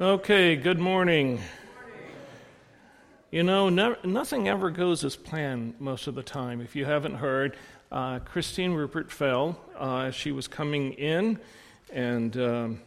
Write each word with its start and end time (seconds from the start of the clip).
Okay, 0.00 0.56
good 0.56 0.78
morning. 0.78 1.42
You 3.30 3.42
know, 3.42 3.68
no, 3.68 3.96
nothing 4.02 4.48
ever 4.48 4.70
goes 4.70 5.04
as 5.04 5.14
planned 5.14 5.74
most 5.78 6.06
of 6.06 6.14
the 6.14 6.22
time. 6.22 6.62
If 6.62 6.74
you 6.74 6.86
haven't 6.86 7.16
heard, 7.16 7.54
uh, 7.92 8.20
Christine 8.20 8.72
Rupert 8.72 9.12
fell 9.12 9.60
uh, 9.78 10.10
she 10.10 10.32
was 10.32 10.48
coming 10.48 10.94
in, 10.94 11.38
and 11.92 12.34
um, 12.38 12.80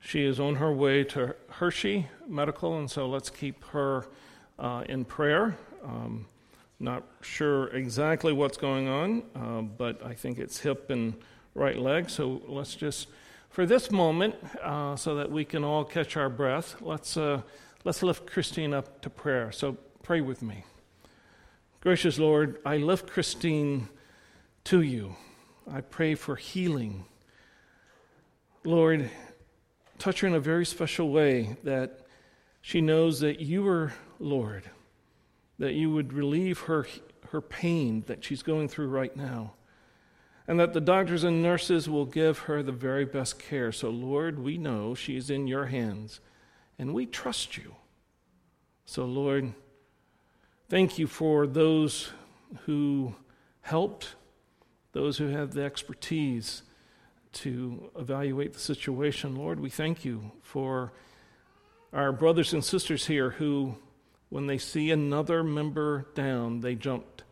she 0.00 0.24
is 0.24 0.40
on 0.40 0.54
her 0.54 0.72
way 0.72 1.04
to 1.04 1.36
Hershey 1.50 2.08
Medical, 2.26 2.78
and 2.78 2.90
so 2.90 3.06
let's 3.06 3.28
keep 3.28 3.62
her 3.66 4.06
uh, 4.58 4.84
in 4.88 5.04
prayer. 5.04 5.58
Um, 5.84 6.24
not 6.78 7.02
sure 7.20 7.66
exactly 7.76 8.32
what's 8.32 8.56
going 8.56 8.88
on, 8.88 9.24
uh, 9.36 9.60
but 9.60 10.02
I 10.02 10.14
think 10.14 10.38
it's 10.38 10.58
hip 10.58 10.88
and 10.88 11.12
right 11.54 11.76
leg, 11.76 12.08
so 12.08 12.40
let's 12.48 12.74
just 12.74 13.08
for 13.50 13.66
this 13.66 13.90
moment, 13.90 14.36
uh, 14.62 14.94
so 14.94 15.16
that 15.16 15.30
we 15.30 15.44
can 15.44 15.64
all 15.64 15.84
catch 15.84 16.16
our 16.16 16.28
breath, 16.28 16.76
let's, 16.80 17.16
uh, 17.16 17.42
let's 17.84 18.02
lift 18.02 18.26
Christine 18.26 18.72
up 18.72 19.02
to 19.02 19.10
prayer. 19.10 19.50
So 19.50 19.76
pray 20.04 20.20
with 20.20 20.40
me. 20.40 20.64
Gracious 21.80 22.18
Lord, 22.18 22.60
I 22.64 22.76
lift 22.76 23.08
Christine 23.08 23.88
to 24.64 24.82
you. 24.82 25.16
I 25.70 25.80
pray 25.80 26.14
for 26.14 26.36
healing. 26.36 27.06
Lord, 28.64 29.10
touch 29.98 30.20
her 30.20 30.28
in 30.28 30.34
a 30.34 30.40
very 30.40 30.64
special 30.64 31.10
way 31.10 31.56
that 31.64 32.06
she 32.62 32.80
knows 32.80 33.18
that 33.20 33.40
you 33.40 33.66
are 33.66 33.92
Lord, 34.20 34.70
that 35.58 35.72
you 35.72 35.90
would 35.90 36.12
relieve 36.12 36.60
her, 36.60 36.86
her 37.30 37.40
pain 37.40 38.04
that 38.06 38.22
she's 38.22 38.42
going 38.42 38.68
through 38.68 38.88
right 38.88 39.16
now 39.16 39.54
and 40.50 40.58
that 40.58 40.72
the 40.72 40.80
doctors 40.80 41.22
and 41.22 41.40
nurses 41.40 41.88
will 41.88 42.04
give 42.04 42.40
her 42.40 42.60
the 42.60 42.72
very 42.72 43.04
best 43.04 43.38
care. 43.38 43.70
So, 43.70 43.88
Lord, 43.88 44.40
we 44.40 44.58
know 44.58 44.96
she 44.96 45.16
is 45.16 45.30
in 45.30 45.46
your 45.46 45.66
hands, 45.66 46.18
and 46.76 46.92
we 46.92 47.06
trust 47.06 47.56
you. 47.56 47.76
So, 48.84 49.04
Lord, 49.04 49.52
thank 50.68 50.98
you 50.98 51.06
for 51.06 51.46
those 51.46 52.10
who 52.66 53.14
helped, 53.60 54.16
those 54.90 55.18
who 55.18 55.28
have 55.28 55.52
the 55.52 55.62
expertise 55.62 56.64
to 57.34 57.88
evaluate 57.96 58.52
the 58.52 58.58
situation. 58.58 59.36
Lord, 59.36 59.60
we 59.60 59.70
thank 59.70 60.04
you 60.04 60.32
for 60.42 60.92
our 61.92 62.10
brothers 62.10 62.52
and 62.52 62.64
sisters 62.64 63.06
here 63.06 63.30
who, 63.30 63.76
when 64.30 64.48
they 64.48 64.58
see 64.58 64.90
another 64.90 65.44
member 65.44 66.08
down, 66.16 66.58
they 66.58 66.74
jumped 66.74 67.22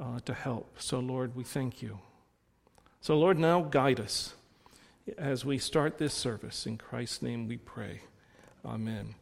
uh, 0.00 0.20
to 0.20 0.32
help. 0.32 0.80
So, 0.80 1.00
Lord, 1.00 1.36
we 1.36 1.44
thank 1.44 1.82
you. 1.82 1.98
So, 3.06 3.16
Lord, 3.16 3.38
now 3.38 3.62
guide 3.62 4.00
us 4.00 4.34
as 5.16 5.44
we 5.44 5.58
start 5.58 5.96
this 5.96 6.12
service. 6.12 6.66
In 6.66 6.76
Christ's 6.76 7.22
name 7.22 7.46
we 7.46 7.56
pray. 7.56 8.00
Amen. 8.64 9.14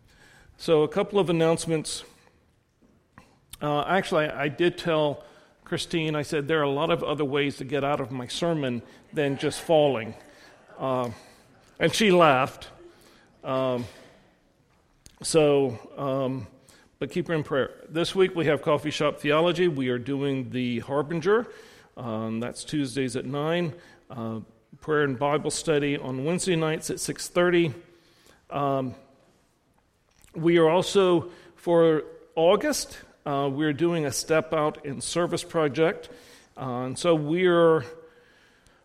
So, 0.57 0.85
a 0.85 0.89
couple 0.89 1.19
of 1.19 1.29
announcements. 1.29 2.03
Uh, 3.61 3.83
actually, 3.83 4.25
I, 4.25 4.49
did 4.49 4.79
tell 4.79 5.23
Christine, 5.65 6.17
I 6.17 6.23
said, 6.23 6.49
there 6.49 6.61
are 6.61 6.63
a 6.63 6.71
lot 6.71 6.89
of 6.89 7.05
other 7.05 7.27
ways 7.27 7.59
to 7.59 7.65
get 7.65 7.85
out 7.85 8.01
of 8.01 8.11
my 8.11 8.27
sermon 8.27 8.81
than 9.13 9.37
just 9.37 9.61
falling. 9.61 10.15
Uh, 10.79 11.11
and 11.79 11.93
she 11.93 12.11
laughed. 12.11 12.69
Um, 13.45 13.85
so, 15.23 15.79
um, 15.99 16.47
but 16.99 17.11
keep 17.11 17.29
her 17.29 17.35
in 17.35 17.43
prayer. 17.43 17.73
This 17.91 18.15
week 18.15 18.35
we 18.35 18.47
have 18.47 18.63
Coffee 18.63 18.91
Shop 18.91 19.21
Theology. 19.21 19.69
We 19.69 19.91
are 19.91 19.99
doing 19.99 20.49
the 20.49 20.79
Harbinger. 20.79 21.49
Um, 21.97 22.41
that's 22.41 22.65
Tuesdays 22.65 23.15
at 23.15 23.25
9. 23.25 23.73
Uh, 24.11 24.41
prayer 24.81 25.05
and 25.05 25.19
Bible 25.19 25.51
study 25.51 25.97
on 25.97 26.25
Wednesday 26.25 26.57
nights 26.57 26.91
at 26.91 26.97
6.30. 26.97 27.73
Um, 28.51 28.95
we 30.35 30.59
are 30.59 30.69
also, 30.69 31.31
for 31.55 32.03
August, 32.35 32.99
uh, 33.25 33.49
we're 33.53 33.73
doing 33.73 34.07
a 34.07 34.13
Step 34.13 34.53
Out 34.53 34.85
in 34.85 35.01
Service 35.01 35.45
project. 35.45 36.09
Uh, 36.57 36.87
and 36.87 36.99
so 36.99 37.15
we're 37.15 37.85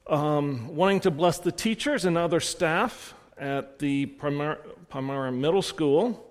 um, 0.07 0.75
wanting 0.75 0.99
to 1.01 1.11
bless 1.11 1.39
the 1.39 1.51
teachers 1.51 2.05
and 2.05 2.17
other 2.17 2.39
staff 2.39 3.15
at 3.37 3.79
the 3.79 4.05
Palmyra 4.05 5.31
Middle 5.31 5.61
School. 5.63 6.25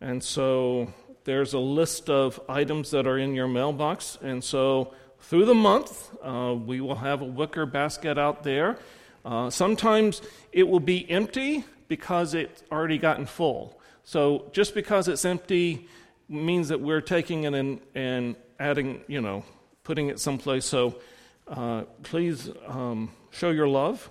And 0.00 0.24
so 0.24 0.92
there's 1.24 1.52
a 1.52 1.58
list 1.58 2.08
of 2.08 2.40
items 2.48 2.90
that 2.92 3.06
are 3.06 3.18
in 3.18 3.34
your 3.34 3.48
mailbox. 3.48 4.16
And 4.22 4.42
so 4.42 4.94
through 5.20 5.44
the 5.44 5.54
month, 5.54 6.10
uh, 6.22 6.54
we 6.54 6.80
will 6.80 6.96
have 6.96 7.22
a 7.22 7.24
wicker 7.24 7.66
basket 7.66 8.18
out 8.18 8.42
there. 8.42 8.78
Uh, 9.24 9.50
sometimes 9.50 10.22
it 10.52 10.68
will 10.68 10.80
be 10.80 11.08
empty 11.10 11.64
because 11.88 12.34
it's 12.34 12.62
already 12.70 12.98
gotten 12.98 13.26
full. 13.26 13.80
So 14.04 14.48
just 14.52 14.74
because 14.74 15.08
it's 15.08 15.24
empty 15.24 15.88
means 16.28 16.68
that 16.68 16.80
we're 16.80 17.00
taking 17.00 17.44
it 17.44 17.54
and, 17.54 17.80
and 17.94 18.36
adding, 18.60 19.02
you 19.08 19.20
know, 19.20 19.44
putting 19.82 20.08
it 20.08 20.20
someplace. 20.20 20.64
So 20.64 21.00
uh, 21.48 21.82
please 22.02 22.50
um, 22.66 23.10
show 23.30 23.50
your 23.50 23.68
love 23.68 24.10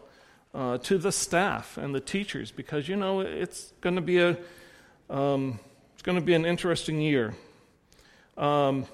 uh, 0.54 0.78
to 0.80 0.98
the 0.98 1.12
staff 1.12 1.78
and 1.78 1.94
the 1.94 2.00
teachers 2.00 2.51
because 2.51 2.88
you 2.88 2.96
know 2.96 3.19
it's 3.19 3.74
going 3.81 3.96
to 3.96 4.01
be 4.01 4.19
a 4.19 4.38
um, 5.10 5.60
it's 5.94 6.01
going 6.01 6.18
to 6.18 6.24
be 6.24 6.34
an 6.34 6.46
interesting 6.46 7.00
year. 7.00 7.36
Um, 8.38 8.86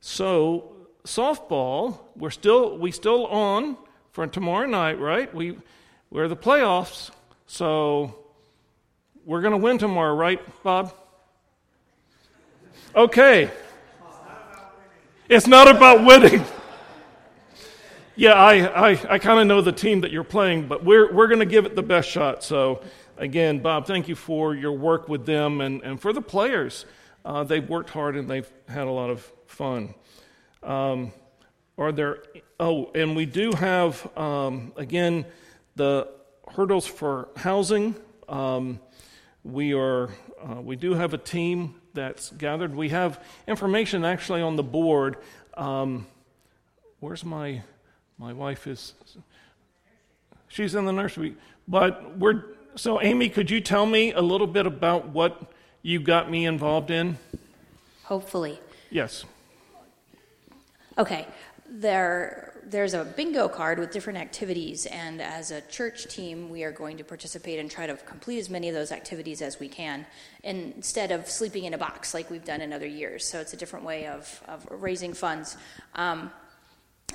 so 0.00 0.75
softball, 1.06 1.98
we're 2.16 2.30
still 2.30 2.76
we 2.76 2.90
still 2.90 3.26
on 3.26 3.76
for 4.12 4.26
tomorrow 4.26 4.66
night, 4.66 5.00
right? 5.00 5.32
We 5.34 5.58
we're 6.10 6.28
the 6.28 6.36
playoffs, 6.36 7.10
so 7.46 8.18
we're 9.26 9.40
going 9.40 9.52
to 9.52 9.58
win 9.58 9.76
tomorrow, 9.76 10.14
right, 10.14 10.40
Bob? 10.62 10.94
Okay. 12.94 13.50
It's 15.28 15.48
not 15.48 15.68
about 15.68 16.04
winning. 16.04 16.44
yeah, 18.14 18.34
I, 18.34 18.90
I, 18.90 19.14
I 19.14 19.18
kind 19.18 19.40
of 19.40 19.48
know 19.48 19.60
the 19.60 19.72
team 19.72 20.02
that 20.02 20.12
you're 20.12 20.22
playing, 20.22 20.68
but 20.68 20.84
we're, 20.84 21.12
we're 21.12 21.26
going 21.26 21.40
to 21.40 21.44
give 21.44 21.66
it 21.66 21.74
the 21.74 21.82
best 21.82 22.08
shot. 22.08 22.44
So, 22.44 22.84
again, 23.16 23.58
Bob, 23.58 23.86
thank 23.86 24.06
you 24.06 24.14
for 24.14 24.54
your 24.54 24.72
work 24.72 25.08
with 25.08 25.26
them 25.26 25.60
and, 25.60 25.82
and 25.82 26.00
for 26.00 26.12
the 26.12 26.22
players. 26.22 26.86
Uh, 27.24 27.42
they've 27.42 27.68
worked 27.68 27.90
hard 27.90 28.14
and 28.14 28.30
they've 28.30 28.48
had 28.68 28.86
a 28.86 28.92
lot 28.92 29.10
of 29.10 29.20
fun. 29.46 29.92
Um, 30.66 31.12
are 31.78 31.92
there, 31.92 32.22
oh, 32.58 32.90
and 32.94 33.14
we 33.14 33.24
do 33.24 33.52
have, 33.52 34.04
um, 34.18 34.72
again, 34.76 35.24
the 35.76 36.08
hurdles 36.54 36.86
for 36.86 37.28
housing. 37.36 37.94
Um, 38.28 38.80
we 39.44 39.74
are, 39.74 40.10
uh, 40.42 40.60
we 40.60 40.74
do 40.74 40.94
have 40.94 41.14
a 41.14 41.18
team 41.18 41.76
that's 41.94 42.30
gathered. 42.32 42.74
We 42.74 42.88
have 42.88 43.22
information 43.46 44.04
actually 44.04 44.42
on 44.42 44.56
the 44.56 44.64
board. 44.64 45.18
Um, 45.54 46.08
where's 46.98 47.24
my, 47.24 47.62
my 48.18 48.32
wife 48.32 48.66
is, 48.66 48.94
she's 50.48 50.74
in 50.74 50.84
the 50.84 50.92
nursery. 50.92 51.36
But 51.68 52.18
we're, 52.18 52.42
so 52.74 53.00
Amy, 53.00 53.28
could 53.28 53.50
you 53.52 53.60
tell 53.60 53.86
me 53.86 54.12
a 54.12 54.20
little 54.20 54.48
bit 54.48 54.66
about 54.66 55.10
what 55.10 55.52
you 55.82 56.00
got 56.00 56.28
me 56.28 56.44
involved 56.44 56.90
in? 56.90 57.18
Hopefully. 58.02 58.58
Yes. 58.90 59.24
Okay, 60.98 61.26
there 61.68 62.52
there's 62.68 62.94
a 62.94 63.04
bingo 63.04 63.48
card 63.48 63.78
with 63.78 63.92
different 63.92 64.18
activities, 64.18 64.86
and 64.86 65.22
as 65.22 65.52
a 65.52 65.60
church 65.62 66.06
team, 66.06 66.50
we 66.50 66.64
are 66.64 66.72
going 66.72 66.96
to 66.96 67.04
participate 67.04 67.60
and 67.60 67.70
try 67.70 67.86
to 67.86 67.94
complete 67.96 68.38
as 68.38 68.50
many 68.50 68.68
of 68.68 68.74
those 68.74 68.90
activities 68.90 69.40
as 69.40 69.60
we 69.60 69.68
can, 69.68 70.04
instead 70.42 71.12
of 71.12 71.28
sleeping 71.28 71.64
in 71.64 71.74
a 71.74 71.78
box 71.78 72.12
like 72.12 72.28
we've 72.28 72.44
done 72.44 72.60
in 72.60 72.72
other 72.72 72.86
years. 72.86 73.24
So 73.24 73.40
it's 73.40 73.52
a 73.52 73.56
different 73.56 73.84
way 73.84 74.06
of, 74.06 74.42
of 74.48 74.66
raising 74.70 75.12
funds. 75.12 75.56
Um, 75.94 76.32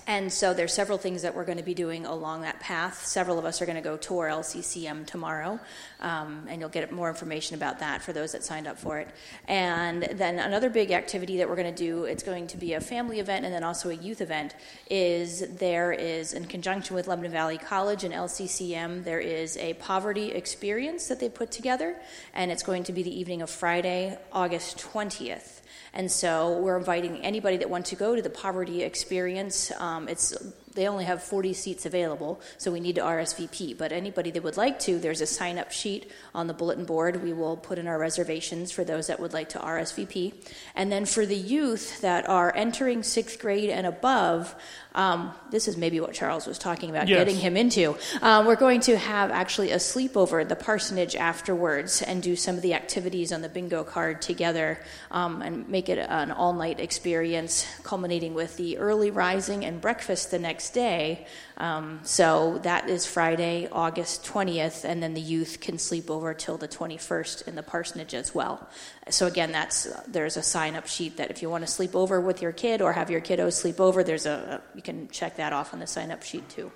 and 0.07 0.33
so 0.33 0.53
there's 0.53 0.73
several 0.73 0.97
things 0.97 1.21
that 1.21 1.35
we're 1.35 1.45
going 1.45 1.57
to 1.57 1.63
be 1.63 1.73
doing 1.73 2.05
along 2.05 2.41
that 2.41 2.59
path. 2.59 3.05
Several 3.05 3.37
of 3.37 3.45
us 3.45 3.61
are 3.61 3.65
going 3.65 3.75
to 3.75 3.81
go 3.81 3.97
tour 3.97 4.27
LCCM 4.27 5.05
tomorrow, 5.05 5.59
um, 5.99 6.47
and 6.49 6.59
you'll 6.59 6.69
get 6.69 6.91
more 6.91 7.07
information 7.07 7.55
about 7.55 7.79
that 7.79 8.01
for 8.01 8.11
those 8.11 8.31
that 8.31 8.43
signed 8.43 8.67
up 8.67 8.77
for 8.77 8.99
it. 8.99 9.07
And 9.47 10.03
then 10.03 10.39
another 10.39 10.69
big 10.69 10.91
activity 10.91 11.37
that 11.37 11.47
we're 11.47 11.55
going 11.55 11.73
to 11.73 11.83
do, 11.83 12.05
it's 12.05 12.23
going 12.23 12.47
to 12.47 12.57
be 12.57 12.73
a 12.73 12.81
family 12.81 13.19
event 13.19 13.45
and 13.45 13.53
then 13.53 13.63
also 13.63 13.89
a 13.89 13.93
youth 13.93 14.21
event, 14.21 14.55
is 14.89 15.47
there 15.57 15.93
is, 15.93 16.33
in 16.33 16.45
conjunction 16.45 16.95
with 16.95 17.07
Lebanon 17.07 17.31
Valley 17.31 17.57
College 17.57 18.03
and 18.03 18.13
LCCM, 18.13 19.03
there 19.03 19.19
is 19.19 19.55
a 19.57 19.75
poverty 19.75 20.31
experience 20.31 21.07
that 21.07 21.19
they 21.19 21.29
put 21.29 21.51
together, 21.51 21.95
and 22.33 22.51
it's 22.51 22.63
going 22.63 22.83
to 22.83 22.91
be 22.91 23.03
the 23.03 23.17
evening 23.17 23.41
of 23.41 23.49
Friday, 23.49 24.17
August 24.33 24.77
20th. 24.79 25.60
And 25.93 26.09
so 26.09 26.57
we're 26.59 26.77
inviting 26.77 27.17
anybody 27.17 27.57
that 27.57 27.69
wants 27.69 27.89
to 27.89 27.95
go 27.95 28.15
to 28.15 28.21
the 28.21 28.29
poverty 28.29 28.83
experience. 28.83 29.71
Um, 29.77 30.07
it's 30.07 30.35
they 30.73 30.87
only 30.87 31.05
have 31.05 31.21
40 31.21 31.53
seats 31.53 31.85
available, 31.85 32.39
so 32.57 32.71
we 32.71 32.79
need 32.79 32.95
to 32.95 33.01
RSVP. 33.01 33.77
But 33.77 33.91
anybody 33.91 34.31
that 34.31 34.43
would 34.43 34.57
like 34.57 34.79
to, 34.81 34.99
there's 34.99 35.21
a 35.21 35.25
sign 35.25 35.57
up 35.57 35.71
sheet 35.71 36.09
on 36.33 36.47
the 36.47 36.53
bulletin 36.53 36.85
board. 36.85 37.21
We 37.21 37.33
will 37.33 37.57
put 37.57 37.77
in 37.77 37.87
our 37.87 37.99
reservations 37.99 38.71
for 38.71 38.83
those 38.83 39.07
that 39.07 39.19
would 39.19 39.33
like 39.33 39.49
to 39.49 39.59
RSVP. 39.59 40.33
And 40.75 40.91
then 40.91 41.05
for 41.05 41.25
the 41.25 41.35
youth 41.35 42.01
that 42.01 42.27
are 42.29 42.55
entering 42.55 43.03
sixth 43.03 43.39
grade 43.39 43.69
and 43.69 43.85
above, 43.85 44.55
um, 44.93 45.33
this 45.49 45.67
is 45.67 45.77
maybe 45.77 45.99
what 45.99 46.13
Charles 46.13 46.45
was 46.45 46.57
talking 46.57 46.89
about, 46.89 47.07
yes. 47.07 47.19
getting 47.19 47.37
him 47.37 47.55
into. 47.55 47.95
Um, 48.21 48.45
we're 48.45 48.55
going 48.55 48.81
to 48.81 48.97
have 48.97 49.31
actually 49.31 49.71
a 49.71 49.77
sleepover 49.77 50.41
at 50.41 50.49
the 50.49 50.55
parsonage 50.55 51.15
afterwards 51.15 52.01
and 52.01 52.21
do 52.21 52.35
some 52.35 52.55
of 52.55 52.61
the 52.61 52.73
activities 52.73 53.31
on 53.31 53.41
the 53.41 53.49
bingo 53.49 53.83
card 53.83 54.21
together 54.21 54.79
um, 55.09 55.41
and 55.41 55.69
make 55.69 55.87
it 55.87 55.97
an 55.97 56.31
all 56.31 56.53
night 56.53 56.79
experience, 56.79 57.65
culminating 57.83 58.33
with 58.33 58.57
the 58.57 58.77
early 58.77 59.11
rising 59.11 59.63
and 59.63 59.79
breakfast 59.79 60.31
the 60.31 60.39
next 60.39 60.71
day. 60.71 61.25
Um, 61.61 61.99
so 62.01 62.57
that 62.63 62.89
is 62.89 63.05
Friday, 63.05 63.67
August 63.71 64.25
20th, 64.25 64.83
and 64.83 65.01
then 65.01 65.13
the 65.13 65.21
youth 65.21 65.59
can 65.61 65.77
sleep 65.77 66.09
over 66.09 66.33
till 66.33 66.57
the 66.57 66.67
21st 66.67 67.47
in 67.47 67.53
the 67.53 67.61
parsonage 67.61 68.15
as 68.15 68.33
well. 68.33 68.67
So 69.11 69.27
again, 69.27 69.51
that's 69.51 69.87
there's 70.07 70.37
a 70.37 70.41
sign 70.41 70.75
up 70.75 70.87
sheet 70.87 71.17
that 71.17 71.29
if 71.29 71.43
you 71.43 71.51
want 71.51 71.63
to 71.63 71.71
sleep 71.71 71.95
over 71.95 72.19
with 72.19 72.41
your 72.41 72.51
kid 72.51 72.81
or 72.81 72.93
have 72.93 73.11
your 73.11 73.21
kiddos 73.21 73.53
sleep 73.53 73.79
over, 73.79 74.03
there's 74.03 74.25
a 74.25 74.59
you 74.73 74.81
can 74.81 75.07
check 75.09 75.35
that 75.37 75.53
off 75.53 75.71
on 75.71 75.79
the 75.79 75.85
sign 75.85 76.09
up 76.09 76.23
sheet 76.23 76.49
too. 76.49 76.71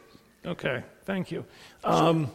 Okay, 0.45 0.83
thank 1.05 1.31
you. 1.31 1.45
Um, 1.83 2.29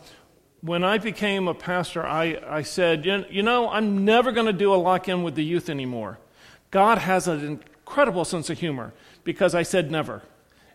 when 0.61 0.83
I 0.83 0.99
became 0.99 1.47
a 1.47 1.55
pastor, 1.55 2.05
I, 2.05 2.37
I 2.45 2.63
said, 2.63 3.07
you 3.07 3.45
know, 3.45 3.71
I'm 3.71 4.05
never 4.05 4.33
going 4.33 4.47
to 4.47 4.53
do 4.53 4.75
a 4.75 4.77
lock 4.77 5.09
in 5.09 5.23
with 5.23 5.37
the 5.37 5.45
youth 5.45 5.71
anymore. 5.71 6.19
God 6.73 6.99
has 6.99 7.29
an 7.29 7.45
incredible 7.45 8.25
sense 8.25 8.51
of 8.51 8.59
humor 8.59 8.93
because 9.23 9.55
I 9.55 9.63
said 9.63 9.93
never. 9.93 10.23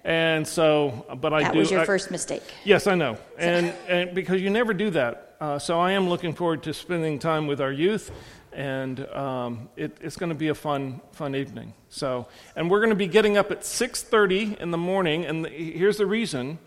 And 0.06 0.48
so, 0.48 1.04
but 1.20 1.34
I 1.34 1.42
that 1.42 1.54
do. 1.54 1.60
was 1.60 1.72
your 1.72 1.82
I, 1.82 1.86
first 1.86 2.12
mistake. 2.12 2.44
Yes, 2.64 2.86
I 2.86 2.94
know. 2.94 3.18
And, 3.40 3.74
and 3.90 4.16
because 4.16 4.40
you 4.40 4.50
never 4.52 4.74
do 4.74 4.92
that. 4.92 5.36
Uh, 5.42 5.60
so 5.60 5.80
I 5.80 5.92
am 5.92 6.08
looking 6.08 6.34
forward 6.34 6.64
to 6.64 6.74
spending 6.74 7.20
time 7.20 7.48
with 7.48 7.60
our 7.60 7.72
youth. 7.72 8.12
And 8.54 9.06
um, 9.10 9.68
it, 9.76 9.98
it's 10.00 10.16
going 10.16 10.30
to 10.30 10.36
be 10.36 10.48
a 10.50 10.56
fun, 10.56 11.02
fun 11.12 11.36
evening. 11.36 11.74
So, 11.90 12.28
and 12.56 12.70
we're 12.70 12.80
going 12.80 12.92
to 12.92 12.96
be 12.96 13.08
getting 13.08 13.36
up 13.36 13.52
at 13.52 13.62
6:30 13.62 14.58
in 14.62 14.72
the 14.72 14.78
morning. 14.78 15.26
And 15.26 15.44
the, 15.44 15.50
here's 15.50 15.98
the 15.98 16.06
reason: 16.06 16.60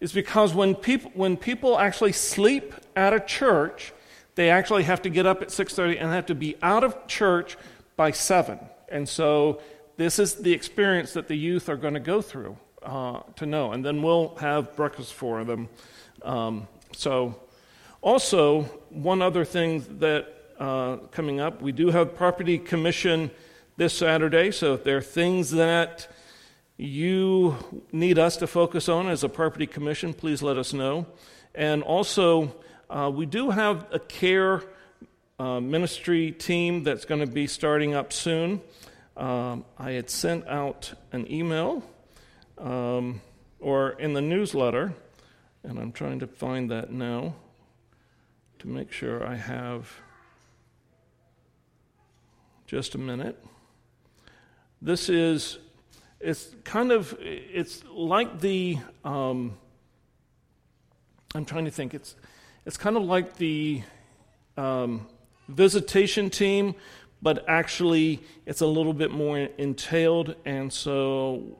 is 0.00 0.12
because 0.12 0.52
when 0.52 0.74
people 0.74 1.12
when 1.14 1.36
people 1.36 1.78
actually 1.78 2.12
sleep 2.12 2.74
at 2.96 3.12
a 3.12 3.20
church, 3.20 3.92
they 4.34 4.50
actually 4.50 4.82
have 4.82 5.02
to 5.02 5.10
get 5.10 5.26
up 5.26 5.42
at 5.42 5.48
6:30 5.48 6.00
and 6.00 6.10
have 6.10 6.26
to 6.26 6.34
be 6.34 6.56
out 6.60 6.82
of 6.82 7.06
church 7.06 7.56
by 7.96 8.10
seven. 8.10 8.58
And 8.88 9.08
so 9.08 9.60
this 9.96 10.18
is 10.18 10.34
the 10.34 10.52
experience 10.52 11.12
that 11.14 11.28
the 11.28 11.36
youth 11.36 11.68
are 11.68 11.76
going 11.76 11.94
to 11.94 12.00
go 12.00 12.20
through 12.20 12.56
uh, 12.82 13.20
to 13.36 13.46
know. 13.46 13.72
And 13.72 13.84
then 13.84 14.02
we'll 14.02 14.34
have 14.36 14.76
breakfast 14.76 15.14
for 15.14 15.44
them. 15.44 15.68
Um, 16.22 16.68
so, 16.92 17.36
also, 18.02 18.62
one 18.90 19.22
other 19.22 19.44
thing 19.44 19.84
that 19.98 20.28
uh, 20.58 20.96
coming 21.10 21.40
up, 21.40 21.60
we 21.60 21.72
do 21.72 21.90
have 21.90 22.14
property 22.14 22.58
commission 22.58 23.30
this 23.76 23.94
Saturday. 23.94 24.50
So, 24.50 24.74
if 24.74 24.84
there 24.84 24.98
are 24.98 25.02
things 25.02 25.50
that 25.52 26.08
you 26.76 27.56
need 27.90 28.18
us 28.18 28.36
to 28.36 28.46
focus 28.46 28.88
on 28.88 29.08
as 29.08 29.24
a 29.24 29.28
property 29.28 29.66
commission, 29.66 30.12
please 30.12 30.42
let 30.42 30.58
us 30.58 30.72
know. 30.72 31.06
And 31.54 31.82
also, 31.82 32.54
uh, 32.90 33.10
we 33.12 33.24
do 33.24 33.50
have 33.50 33.86
a 33.90 33.98
care 33.98 34.62
uh, 35.38 35.60
ministry 35.60 36.32
team 36.32 36.84
that's 36.84 37.04
going 37.04 37.20
to 37.20 37.26
be 37.26 37.46
starting 37.46 37.94
up 37.94 38.12
soon. 38.12 38.60
Um, 39.16 39.64
I 39.78 39.92
had 39.92 40.10
sent 40.10 40.46
out 40.46 40.92
an 41.12 41.30
email 41.32 41.82
um, 42.58 43.22
or 43.60 43.92
in 43.92 44.12
the 44.12 44.20
newsletter, 44.20 44.92
and 45.64 45.78
I'm 45.78 45.92
trying 45.92 46.18
to 46.18 46.26
find 46.26 46.70
that 46.70 46.90
now 46.90 47.34
to 48.58 48.68
make 48.68 48.92
sure 48.92 49.26
I 49.26 49.36
have 49.36 49.90
just 52.66 52.94
a 52.94 52.98
minute. 52.98 53.42
This 54.82 55.08
is, 55.08 55.58
it's 56.20 56.54
kind 56.64 56.92
of, 56.92 57.16
it's 57.20 57.82
like 57.90 58.40
the, 58.40 58.78
um, 59.02 59.56
I'm 61.34 61.46
trying 61.46 61.64
to 61.64 61.70
think, 61.70 61.94
it's, 61.94 62.16
it's 62.66 62.76
kind 62.76 62.96
of 62.96 63.04
like 63.04 63.36
the 63.36 63.82
um, 64.58 65.06
visitation 65.48 66.28
team 66.28 66.74
but 67.22 67.44
actually 67.48 68.22
it's 68.44 68.60
a 68.60 68.66
little 68.66 68.92
bit 68.92 69.10
more 69.10 69.38
entailed, 69.38 70.34
and 70.44 70.72
so 70.72 71.58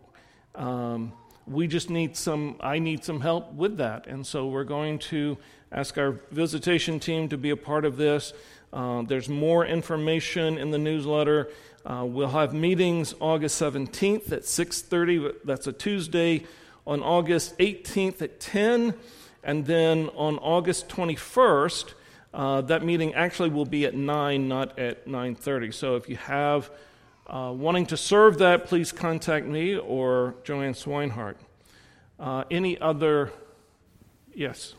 um, 0.55 1.13
we 1.47 1.67
just 1.67 1.91
need 1.91 2.17
some, 2.17 2.57
I 2.61 2.79
need 2.79 3.05
some 3.05 3.21
help 3.21 3.53
with 3.53 3.77
that. 3.79 4.07
And 4.07 4.27
so 4.27 4.49
we're 4.49 4.65
going 4.65 4.99
to 5.11 5.39
ask 5.71 5.97
our 5.99 6.21
visitation 6.31 6.99
team 6.99 7.29
to 7.29 7.39
be 7.39 7.51
a 7.51 7.57
part 7.57 7.85
of 7.85 7.97
this. 7.97 8.33
Uh, 8.73 9.03
there's 9.03 9.29
more 9.29 9.65
information 9.65 10.59
in 10.59 10.71
the 10.71 10.79
newsletter. 10.79 11.51
Uh, 11.85 12.05
we'll 12.05 12.29
have 12.29 12.53
meetings 12.53 13.15
August 13.21 13.61
17th 13.61 14.33
at 14.33 14.43
6:30. 14.43 15.35
That's 15.45 15.67
a 15.67 15.73
Tuesday. 15.73 16.45
On 16.87 17.03
August 17.03 17.59
18th 17.59 18.23
at 18.23 18.39
10, 18.39 18.95
and 19.43 19.67
then 19.67 20.09
on 20.11 20.39
August 20.39 20.89
21st 20.89 21.95
uh, 22.37 22.61
that 22.61 22.85
meeting 22.85 23.15
actually 23.15 23.49
will 23.49 23.65
be 23.65 23.87
at 23.87 23.95
9, 23.95 24.47
not 24.47 24.79
at 24.79 25.09
9.30. 25.09 25.73
So 25.73 25.97
if 25.97 26.07
you 26.07 26.17
have 26.17 26.71
uh, 27.27 27.51
wanting 27.57 27.87
to 27.87 27.97
serve 27.97 28.37
that, 28.39 28.67
please 28.67 28.93
contact 28.93 29.47
me 29.47 29.77
or 29.79 30.35
Joanne 30.45 30.75
Swinehart. 30.75 31.37
Uh, 32.21 32.45
any 32.51 32.79
other? 32.79 33.33
Yes. 34.35 34.75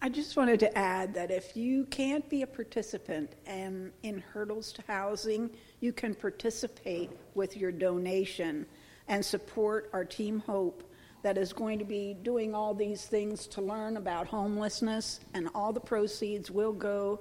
I 0.00 0.08
just 0.08 0.34
wanted 0.34 0.60
to 0.60 0.78
add 0.78 1.12
that 1.12 1.30
if 1.30 1.54
you 1.58 1.84
can't 1.84 2.26
be 2.30 2.40
a 2.40 2.46
participant 2.46 3.34
in, 3.44 3.92
in 4.02 4.20
Hurdles 4.32 4.72
to 4.72 4.82
Housing, 4.86 5.50
you 5.80 5.92
can 5.92 6.14
participate 6.14 7.10
with 7.34 7.54
your 7.54 7.70
donation 7.70 8.64
and 9.08 9.22
support 9.22 9.90
our 9.92 10.06
Team 10.06 10.42
Hope 10.46 10.89
that 11.22 11.36
is 11.36 11.52
going 11.52 11.78
to 11.78 11.84
be 11.84 12.14
doing 12.22 12.54
all 12.54 12.74
these 12.74 13.04
things 13.06 13.46
to 13.48 13.60
learn 13.60 13.96
about 13.96 14.26
homelessness, 14.26 15.20
and 15.34 15.48
all 15.54 15.72
the 15.72 15.80
proceeds 15.80 16.50
will 16.50 16.72
go 16.72 17.20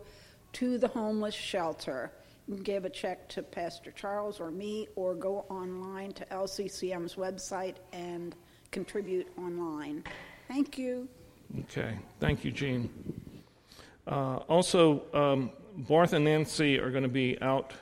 to 0.53 0.77
the 0.77 0.87
homeless 0.87 1.35
shelter. 1.35 2.11
Give 2.63 2.85
a 2.85 2.89
check 2.89 3.29
to 3.29 3.43
Pastor 3.43 3.91
Charles 3.91 4.39
or 4.39 4.49
me, 4.49 4.87
or 4.95 5.13
go 5.13 5.45
online 5.49 6.13
to 6.13 6.25
LCCM's 6.25 7.15
website 7.15 7.75
and 7.93 8.35
contribute 8.71 9.27
online. 9.37 10.03
Thank 10.47 10.77
you. 10.77 11.07
Okay. 11.61 11.97
Thank 12.19 12.43
you, 12.43 12.51
Jean. 12.51 12.89
Uh, 14.07 14.37
also, 14.47 15.03
um, 15.13 15.51
Barth 15.77 16.13
and 16.13 16.25
Nancy 16.25 16.79
are 16.79 16.89
going 16.89 17.03
to 17.03 17.09
be 17.09 17.39
out 17.41 17.73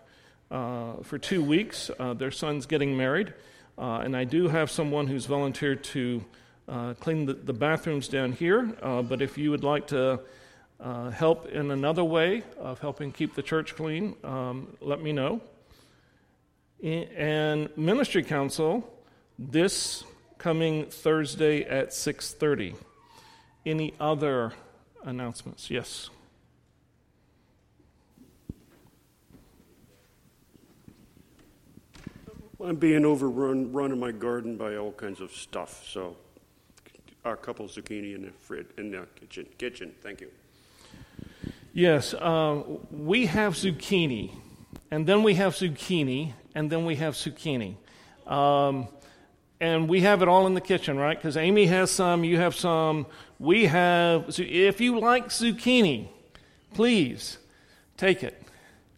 uh, 0.51 0.95
for 1.03 1.17
two 1.17 1.41
weeks. 1.43 1.89
Uh, 1.99 2.13
their 2.13 2.31
son's 2.31 2.65
getting 2.65 2.95
married. 2.97 3.33
Uh, 3.77 4.01
and 4.03 4.17
I 4.17 4.23
do 4.23 4.47
have 4.47 4.71
someone 4.71 5.07
who's 5.07 5.25
volunteered 5.25 5.83
to 5.85 6.23
uh, 6.67 6.93
clean 6.95 7.25
the, 7.25 7.33
the, 7.33 7.53
bathrooms 7.53 8.07
down 8.07 8.31
here. 8.31 8.75
Uh, 8.81 9.01
but 9.01 9.21
if 9.21 9.37
you 9.37 9.51
would 9.51 9.63
like 9.63 9.87
to 9.87 10.19
uh, 10.79 11.09
help 11.11 11.47
in 11.47 11.71
another 11.71 12.03
way 12.03 12.43
of 12.57 12.79
helping 12.79 13.11
keep 13.11 13.35
the 13.35 13.43
church 13.43 13.75
clean, 13.75 14.15
um, 14.23 14.75
let 14.81 15.01
me 15.01 15.11
know. 15.11 15.41
And 16.83 17.69
ministry 17.77 18.23
council 18.23 18.87
this 19.39 20.03
coming 20.37 20.85
Thursday 20.85 21.63
at 21.63 21.89
6:30. 21.89 22.75
Any 23.65 23.93
other 23.99 24.53
announcements? 25.03 25.69
Yes. 25.71 26.09
I'm 32.63 32.75
being 32.75 33.05
overrun 33.05 33.71
run 33.71 33.91
in 33.91 33.99
my 33.99 34.11
garden 34.11 34.57
by 34.57 34.77
all 34.77 34.91
kinds 34.91 35.21
of 35.21 35.31
stuff. 35.31 35.85
So, 35.87 36.15
a 37.23 37.35
couple 37.35 37.67
zucchini 37.67 38.15
in 38.15 38.23
the 38.23 38.31
fridge 38.31 38.67
in 38.77 38.91
the 38.91 39.07
kitchen. 39.19 39.45
Kitchen. 39.57 39.93
Thank 40.01 40.21
you. 40.21 40.31
Yes, 41.73 42.15
uh, 42.15 42.63
we 42.89 43.27
have 43.27 43.53
zucchini, 43.53 44.31
and 44.89 45.05
then 45.05 45.21
we 45.21 45.35
have 45.35 45.53
zucchini, 45.53 46.33
and 46.55 46.71
then 46.71 46.85
we 46.85 46.95
have 46.95 47.13
zucchini. 47.13 47.75
Um, 48.25 48.87
and 49.59 49.87
we 49.87 50.01
have 50.01 50.21
it 50.21 50.27
all 50.27 50.47
in 50.47 50.53
the 50.53 50.61
kitchen, 50.61 50.97
right? 50.97 51.17
Because 51.17 51.37
Amy 51.37 51.65
has 51.67 51.91
some, 51.91 52.23
you 52.23 52.37
have 52.37 52.55
some. 52.55 53.05
We 53.39 53.65
have, 53.65 54.39
if 54.39 54.81
you 54.81 54.99
like 54.99 55.27
zucchini, 55.27 56.07
please 56.73 57.37
take 57.97 58.23
it. 58.23 58.41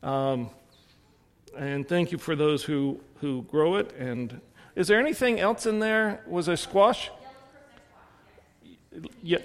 Um, 0.01 0.49
and 1.59 1.87
thank 1.87 2.11
you 2.11 2.17
for 2.17 2.35
those 2.35 2.63
who 2.63 2.99
who 3.19 3.43
grow 3.43 3.75
it. 3.75 3.93
And 3.97 4.39
is 4.75 4.87
there 4.87 4.99
anything 4.99 5.39
else 5.39 5.65
in 5.65 5.79
there? 5.79 6.23
Was 6.25 6.45
there 6.45 6.55
squash? 6.55 7.11
Yeah. 9.21 9.39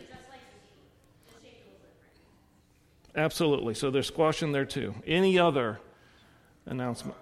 Absolutely. 3.16 3.74
So 3.74 3.90
there's 3.90 4.06
squash 4.06 4.42
in 4.42 4.52
there 4.52 4.64
too. 4.64 4.94
Any 5.06 5.38
other 5.38 5.80
announcement? 6.66 7.16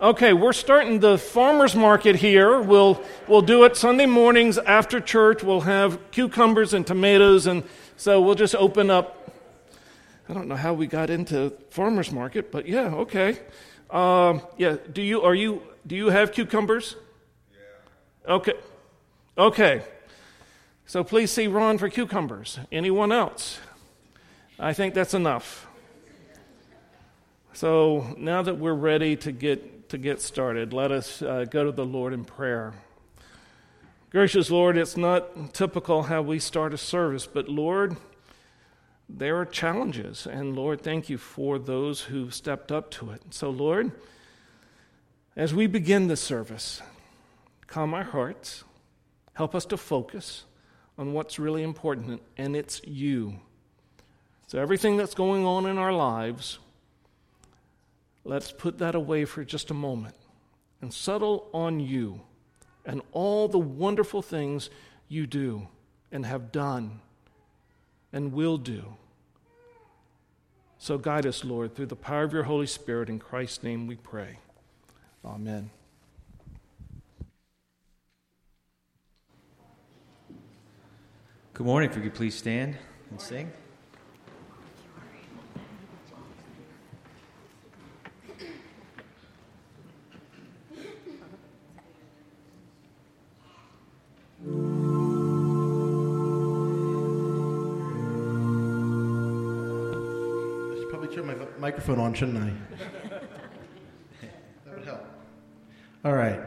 Okay, 0.00 0.32
we're 0.32 0.52
starting 0.52 0.98
the 0.98 1.16
farmers 1.16 1.76
market 1.76 2.16
here. 2.16 2.60
We'll 2.60 3.00
we'll 3.28 3.42
do 3.42 3.62
it 3.62 3.76
Sunday 3.76 4.06
mornings 4.06 4.58
after 4.58 5.00
church. 5.00 5.44
We'll 5.44 5.60
have 5.60 6.10
cucumbers 6.10 6.74
and 6.74 6.84
tomatoes, 6.84 7.46
and 7.46 7.62
so 7.96 8.20
we'll 8.20 8.34
just 8.34 8.56
open 8.56 8.90
up. 8.90 9.21
I 10.32 10.34
don't 10.34 10.48
know 10.48 10.56
how 10.56 10.72
we 10.72 10.86
got 10.86 11.10
into 11.10 11.52
farmers 11.68 12.10
market, 12.10 12.50
but 12.50 12.66
yeah, 12.66 12.86
okay. 12.94 13.38
Um, 13.90 14.40
yeah, 14.56 14.76
do 14.90 15.02
you 15.02 15.20
are 15.20 15.34
you 15.34 15.60
do 15.86 15.94
you 15.94 16.08
have 16.08 16.32
cucumbers? 16.32 16.96
Yeah. 17.52 18.36
Okay, 18.36 18.54
okay. 19.36 19.82
So 20.86 21.04
please 21.04 21.30
see 21.30 21.48
Ron 21.48 21.76
for 21.76 21.90
cucumbers. 21.90 22.58
Anyone 22.72 23.12
else? 23.12 23.60
I 24.58 24.72
think 24.72 24.94
that's 24.94 25.12
enough. 25.12 25.66
So 27.52 28.14
now 28.16 28.40
that 28.40 28.54
we're 28.54 28.72
ready 28.72 29.16
to 29.16 29.32
get 29.32 29.90
to 29.90 29.98
get 29.98 30.22
started, 30.22 30.72
let 30.72 30.90
us 30.90 31.20
uh, 31.20 31.44
go 31.44 31.64
to 31.64 31.72
the 31.72 31.84
Lord 31.84 32.14
in 32.14 32.24
prayer. 32.24 32.72
Gracious 34.08 34.50
Lord, 34.50 34.78
it's 34.78 34.96
not 34.96 35.52
typical 35.52 36.04
how 36.04 36.22
we 36.22 36.38
start 36.38 36.72
a 36.72 36.78
service, 36.78 37.26
but 37.26 37.50
Lord, 37.50 37.98
there 39.14 39.36
are 39.36 39.44
challenges. 39.44 40.26
And 40.26 40.56
Lord, 40.56 40.80
thank 40.80 41.08
you 41.08 41.18
for 41.18 41.58
those 41.58 42.02
who've 42.02 42.34
stepped 42.34 42.72
up 42.72 42.90
to 42.92 43.10
it. 43.10 43.22
So, 43.30 43.50
Lord, 43.50 43.92
as 45.36 45.54
we 45.54 45.66
begin 45.66 46.08
this 46.08 46.20
service, 46.20 46.82
calm 47.66 47.94
our 47.94 48.04
hearts, 48.04 48.64
help 49.34 49.54
us 49.54 49.64
to 49.66 49.76
focus 49.76 50.44
on 50.98 51.12
what's 51.12 51.38
really 51.38 51.62
important, 51.62 52.22
and 52.36 52.54
it's 52.54 52.80
you. 52.84 53.40
So, 54.46 54.58
everything 54.58 54.96
that's 54.96 55.14
going 55.14 55.44
on 55.44 55.66
in 55.66 55.78
our 55.78 55.92
lives, 55.92 56.58
Let's 58.24 58.52
put 58.52 58.78
that 58.78 58.94
away 58.94 59.24
for 59.24 59.44
just 59.44 59.70
a 59.70 59.74
moment 59.74 60.14
and 60.80 60.92
settle 60.92 61.48
on 61.52 61.80
you 61.80 62.20
and 62.84 63.02
all 63.12 63.48
the 63.48 63.58
wonderful 63.58 64.22
things 64.22 64.70
you 65.08 65.26
do 65.26 65.68
and 66.10 66.24
have 66.24 66.52
done 66.52 67.00
and 68.12 68.32
will 68.32 68.58
do. 68.58 68.96
So 70.82 70.98
guide 70.98 71.26
us, 71.26 71.44
Lord, 71.44 71.76
through 71.76 71.86
the 71.86 71.94
power 71.94 72.24
of 72.24 72.32
your 72.32 72.42
Holy 72.42 72.66
Spirit. 72.66 73.08
In 73.08 73.20
Christ's 73.20 73.62
name 73.62 73.86
we 73.86 73.94
pray. 73.94 74.40
Amen. 75.24 75.70
Good 81.54 81.66
morning. 81.68 81.88
If 81.88 81.94
you 81.94 82.02
could 82.02 82.14
please 82.14 82.34
stand 82.34 82.76
and 83.10 83.20
sing. 83.20 83.52
Microphone 101.82 102.04
on, 102.04 102.14
shouldn't 102.14 102.38
I? 102.38 102.52
that 104.64 104.74
would 104.76 104.84
help. 104.84 105.04
All 106.04 106.12
right. 106.12 106.38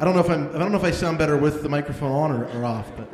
I 0.00 0.04
don't 0.04 0.14
know 0.14 0.20
if 0.20 0.28
I'm. 0.28 0.48
I 0.54 0.58
don't 0.58 0.72
know 0.72 0.78
if 0.78 0.84
I 0.84 0.90
sound 0.90 1.16
better 1.16 1.36
with 1.36 1.62
the 1.62 1.68
microphone 1.68 2.10
on 2.10 2.32
or, 2.32 2.46
or 2.58 2.64
off, 2.64 2.90
but. 2.96 3.08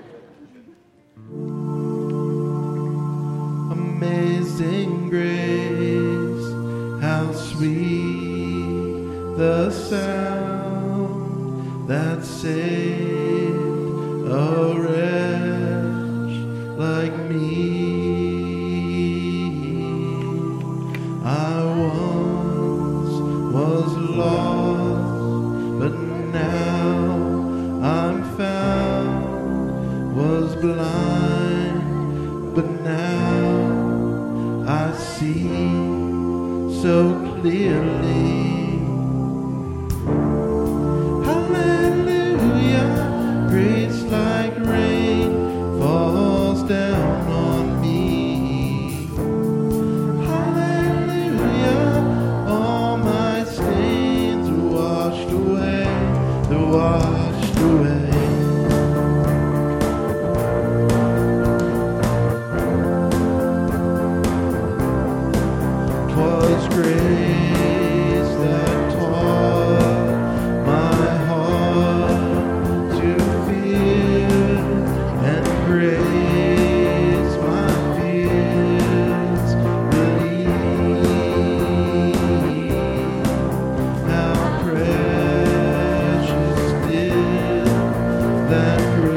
We 88.52 89.11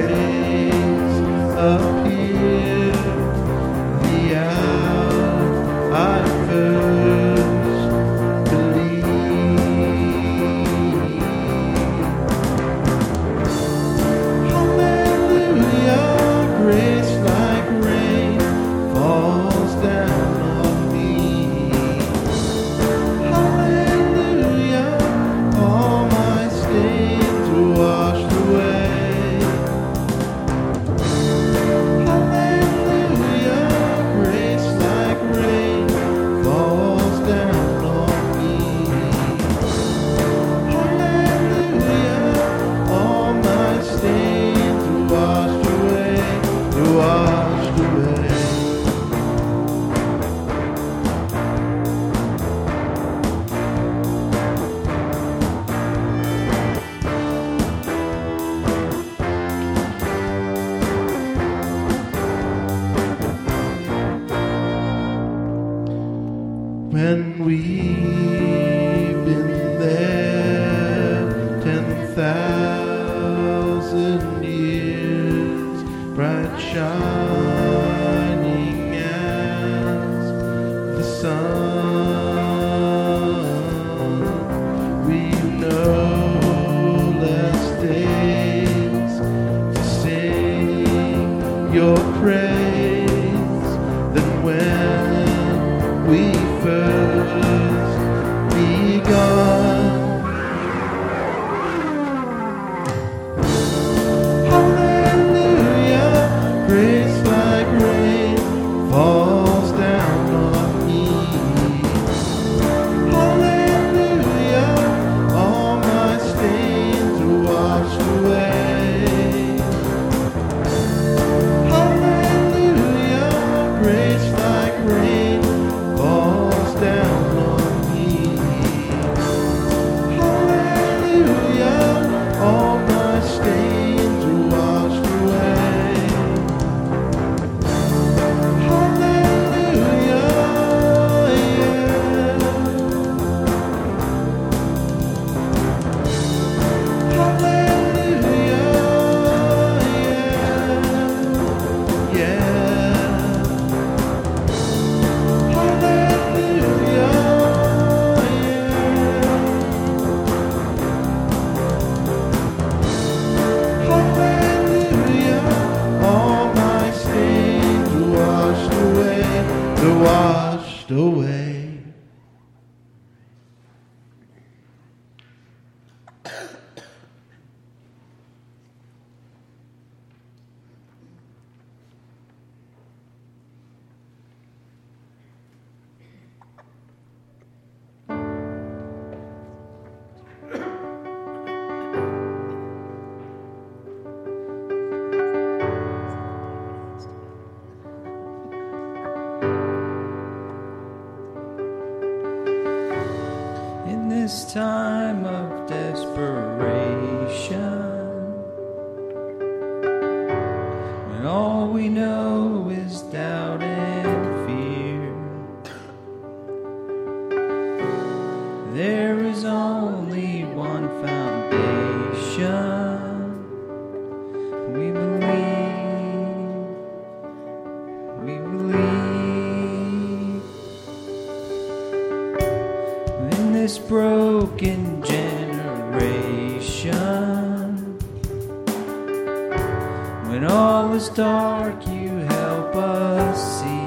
dark, 241.15 241.87
you 241.87 242.09
help 242.09 242.75
us 242.75 243.61
see. 243.61 243.85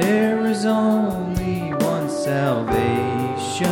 There 0.00 0.44
is 0.46 0.66
only 0.66 1.72
one 1.74 2.10
salvation. 2.10 3.62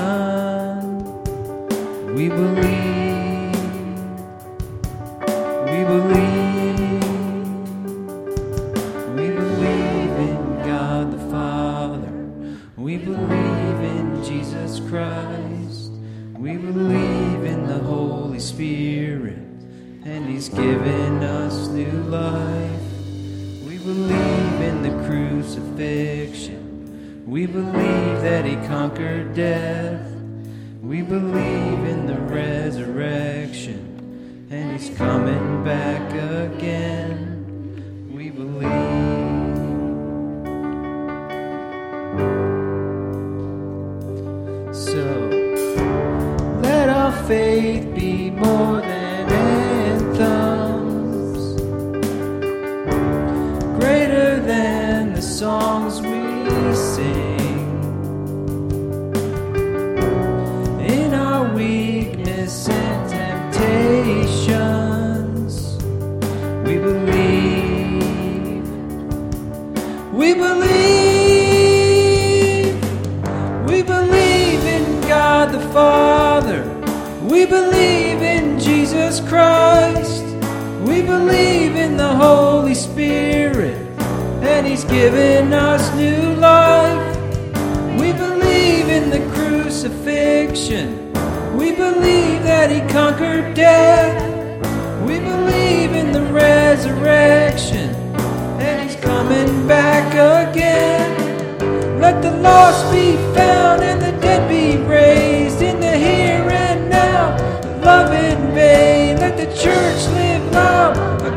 We 2.14 2.28
believe. 2.28 3.56
We 5.66 5.80
believe. 5.92 7.04
We 9.16 9.26
believe 9.28 10.14
in 10.30 10.62
God 10.64 11.10
the 11.10 11.18
Father. 11.32 12.12
We 12.76 12.98
believe 12.98 13.80
in 13.96 14.22
Jesus 14.22 14.78
Christ. 14.88 15.90
We 16.38 16.58
believe 16.58 17.42
in 17.42 17.66
the 17.66 17.80
Holy 17.80 18.38
Spirit. 18.38 19.23
And 20.04 20.28
He's 20.28 20.50
given 20.50 21.22
us 21.22 21.68
new 21.68 22.02
life. 22.04 22.80
We 23.66 23.78
believe 23.78 24.60
in 24.60 24.82
the 24.82 24.90
crucifixion. 25.06 27.24
We 27.26 27.46
believe 27.46 28.20
that 28.20 28.44
He 28.44 28.56
conquered 28.68 29.34
death. 29.34 30.06
We 30.82 31.00
believe 31.00 31.84
in 31.88 32.06
the 32.06 32.18
resurrection. 32.18 34.46
And 34.50 34.78
He's 34.78 34.94
coming 34.96 35.64
back 35.64 36.12
again. 36.12 37.33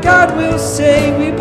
God 0.08 0.38
will 0.38 0.58
say, 0.58 1.12
We 1.18 1.37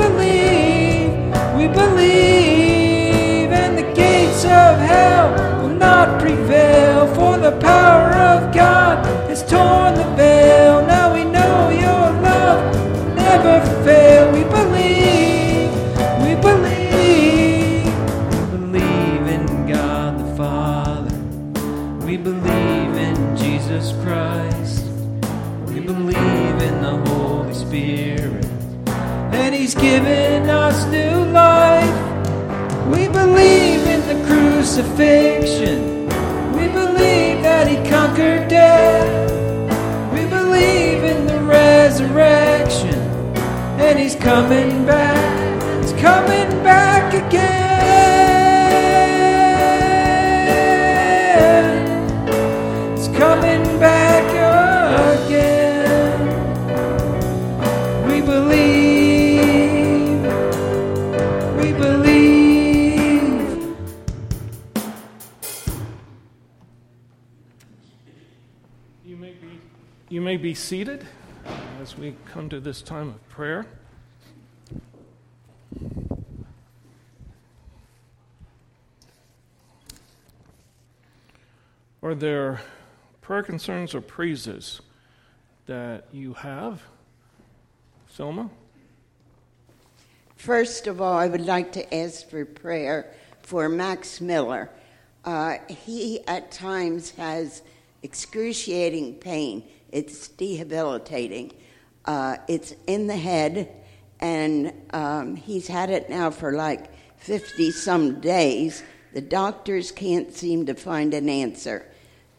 given 29.79 30.49
us 30.49 30.85
new 30.85 31.25
life. 31.31 31.97
We 32.87 33.07
believe 33.07 33.81
in 33.87 34.01
the 34.07 34.25
crucifixion. 34.27 36.05
We 36.53 36.67
believe 36.67 37.43
that 37.43 37.67
He 37.67 37.77
conquered 37.89 38.47
death. 38.47 39.31
We 40.13 40.25
believe 40.25 41.03
in 41.03 41.27
the 41.27 41.39
resurrection. 41.41 42.99
And 43.79 43.99
He's 43.99 44.15
coming 44.15 44.85
back. 44.85 45.06
Be 70.47 70.53
seated 70.53 71.05
as 71.81 71.97
we 71.97 72.15
come 72.31 72.47
to 72.47 72.61
this 72.61 72.81
time 72.81 73.09
of 73.09 73.27
prayer. 73.27 73.65
Are 82.01 82.15
there 82.15 82.61
prayer 83.19 83.43
concerns 83.43 83.93
or 83.93 83.99
praises 83.99 84.79
that 85.65 86.05
you 86.13 86.31
have? 86.31 86.81
Selma? 88.07 88.49
First 90.37 90.87
of 90.87 91.01
all, 91.01 91.17
I 91.17 91.27
would 91.27 91.41
like 91.45 91.73
to 91.73 91.93
ask 91.93 92.29
for 92.29 92.45
prayer 92.45 93.13
for 93.41 93.67
Max 93.67 94.21
Miller. 94.21 94.69
Uh, 95.25 95.55
he 95.67 96.25
at 96.25 96.53
times 96.53 97.09
has 97.09 97.63
excruciating 98.01 99.15
pain. 99.15 99.61
It's 99.97 100.27
debilitating. 100.27 101.53
Uh, 102.05 102.37
it's 102.47 102.75
in 102.85 103.07
the 103.07 103.15
head, 103.15 103.73
and 104.19 104.71
um, 104.91 105.35
he's 105.35 105.65
had 105.65 105.89
it 105.89 106.07
now 106.07 106.29
for 106.29 106.51
like 106.51 106.91
50 107.17 107.71
some 107.71 108.19
days. 108.19 108.83
The 109.13 109.21
doctors 109.21 109.91
can't 109.91 110.31
seem 110.31 110.67
to 110.67 110.75
find 110.75 111.15
an 111.15 111.29
answer. 111.29 111.83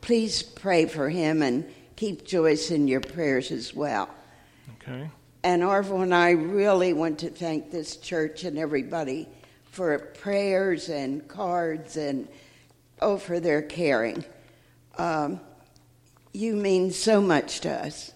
Please 0.03 0.41
pray 0.41 0.87
for 0.87 1.09
him 1.09 1.43
and 1.43 1.69
keep 1.97 2.25
Joyce 2.25 2.71
in 2.71 2.87
your 2.87 3.01
prayers 3.01 3.51
as 3.51 3.75
well. 3.75 4.09
Okay. 4.81 5.11
And 5.43 5.65
Orville 5.65 6.03
and 6.03 6.15
I 6.15 6.31
really 6.31 6.93
want 6.93 7.19
to 7.19 7.29
thank 7.29 7.73
this 7.73 7.97
church 7.97 8.45
and 8.45 8.57
everybody 8.57 9.29
for 9.73 9.99
prayers 9.99 10.91
and 10.91 11.27
cards 11.27 11.97
and, 11.97 12.29
oh, 13.03 13.17
for 13.17 13.41
their 13.41 13.63
caring. 13.63 14.25
Um, 14.97 15.41
you 16.33 16.55
mean 16.55 16.91
so 16.91 17.21
much 17.21 17.61
to 17.61 17.71
us. 17.71 18.13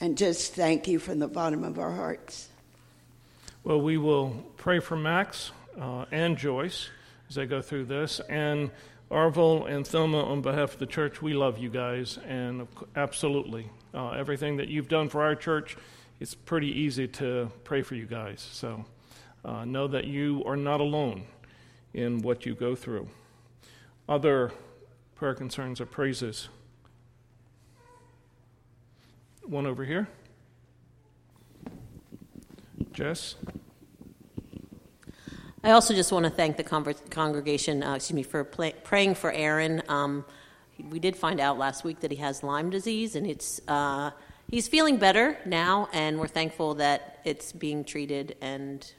And 0.00 0.18
just 0.18 0.54
thank 0.54 0.88
you 0.88 0.98
from 0.98 1.20
the 1.20 1.28
bottom 1.28 1.64
of 1.64 1.78
our 1.78 1.92
hearts. 1.92 2.48
Well, 3.64 3.80
we 3.80 3.96
will 3.98 4.44
pray 4.56 4.80
for 4.80 4.96
Max 4.96 5.52
uh, 5.80 6.06
and 6.10 6.36
Joyce 6.36 6.90
as 7.28 7.36
they 7.36 7.46
go 7.46 7.62
through 7.62 7.84
this. 7.84 8.20
And 8.28 8.70
Arvel 9.10 9.70
and 9.70 9.86
Thelma, 9.86 10.24
on 10.24 10.40
behalf 10.40 10.72
of 10.72 10.78
the 10.80 10.86
church, 10.86 11.22
we 11.22 11.34
love 11.34 11.58
you 11.58 11.68
guys, 11.68 12.18
and 12.26 12.66
absolutely 12.96 13.68
uh, 13.94 14.10
everything 14.10 14.56
that 14.56 14.68
you've 14.68 14.88
done 14.88 15.08
for 15.08 15.22
our 15.22 15.34
church. 15.34 15.76
It's 16.18 16.34
pretty 16.34 16.68
easy 16.68 17.06
to 17.08 17.50
pray 17.62 17.82
for 17.82 17.94
you 17.94 18.06
guys. 18.06 18.40
So 18.52 18.84
uh, 19.44 19.64
know 19.64 19.86
that 19.88 20.04
you 20.04 20.42
are 20.46 20.56
not 20.56 20.80
alone 20.80 21.24
in 21.94 22.22
what 22.22 22.46
you 22.46 22.54
go 22.54 22.74
through. 22.74 23.08
Other 24.08 24.50
prayer 25.22 25.34
concerns 25.34 25.80
or 25.80 25.86
praises. 25.86 26.48
One 29.44 29.66
over 29.66 29.84
here. 29.84 30.08
Jess? 32.92 33.36
I 35.62 35.70
also 35.70 35.94
just 35.94 36.10
want 36.10 36.24
to 36.24 36.30
thank 36.30 36.56
the 36.56 36.64
congregation, 36.64 37.84
uh, 37.84 37.94
excuse 37.94 38.16
me, 38.16 38.24
for 38.24 38.42
play, 38.42 38.74
praying 38.82 39.14
for 39.14 39.30
Aaron. 39.30 39.80
Um, 39.88 40.24
we 40.90 40.98
did 40.98 41.14
find 41.14 41.38
out 41.38 41.56
last 41.56 41.84
week 41.84 42.00
that 42.00 42.10
he 42.10 42.16
has 42.16 42.42
Lyme 42.42 42.70
disease, 42.70 43.14
and 43.14 43.24
it's 43.24 43.60
uh, 43.68 44.10
he's 44.50 44.66
feeling 44.66 44.96
better 44.96 45.38
now, 45.46 45.88
and 45.92 46.18
we're 46.18 46.26
thankful 46.26 46.74
that 46.74 47.20
it's 47.24 47.52
being 47.52 47.84
treated, 47.84 48.34
and 48.40 48.92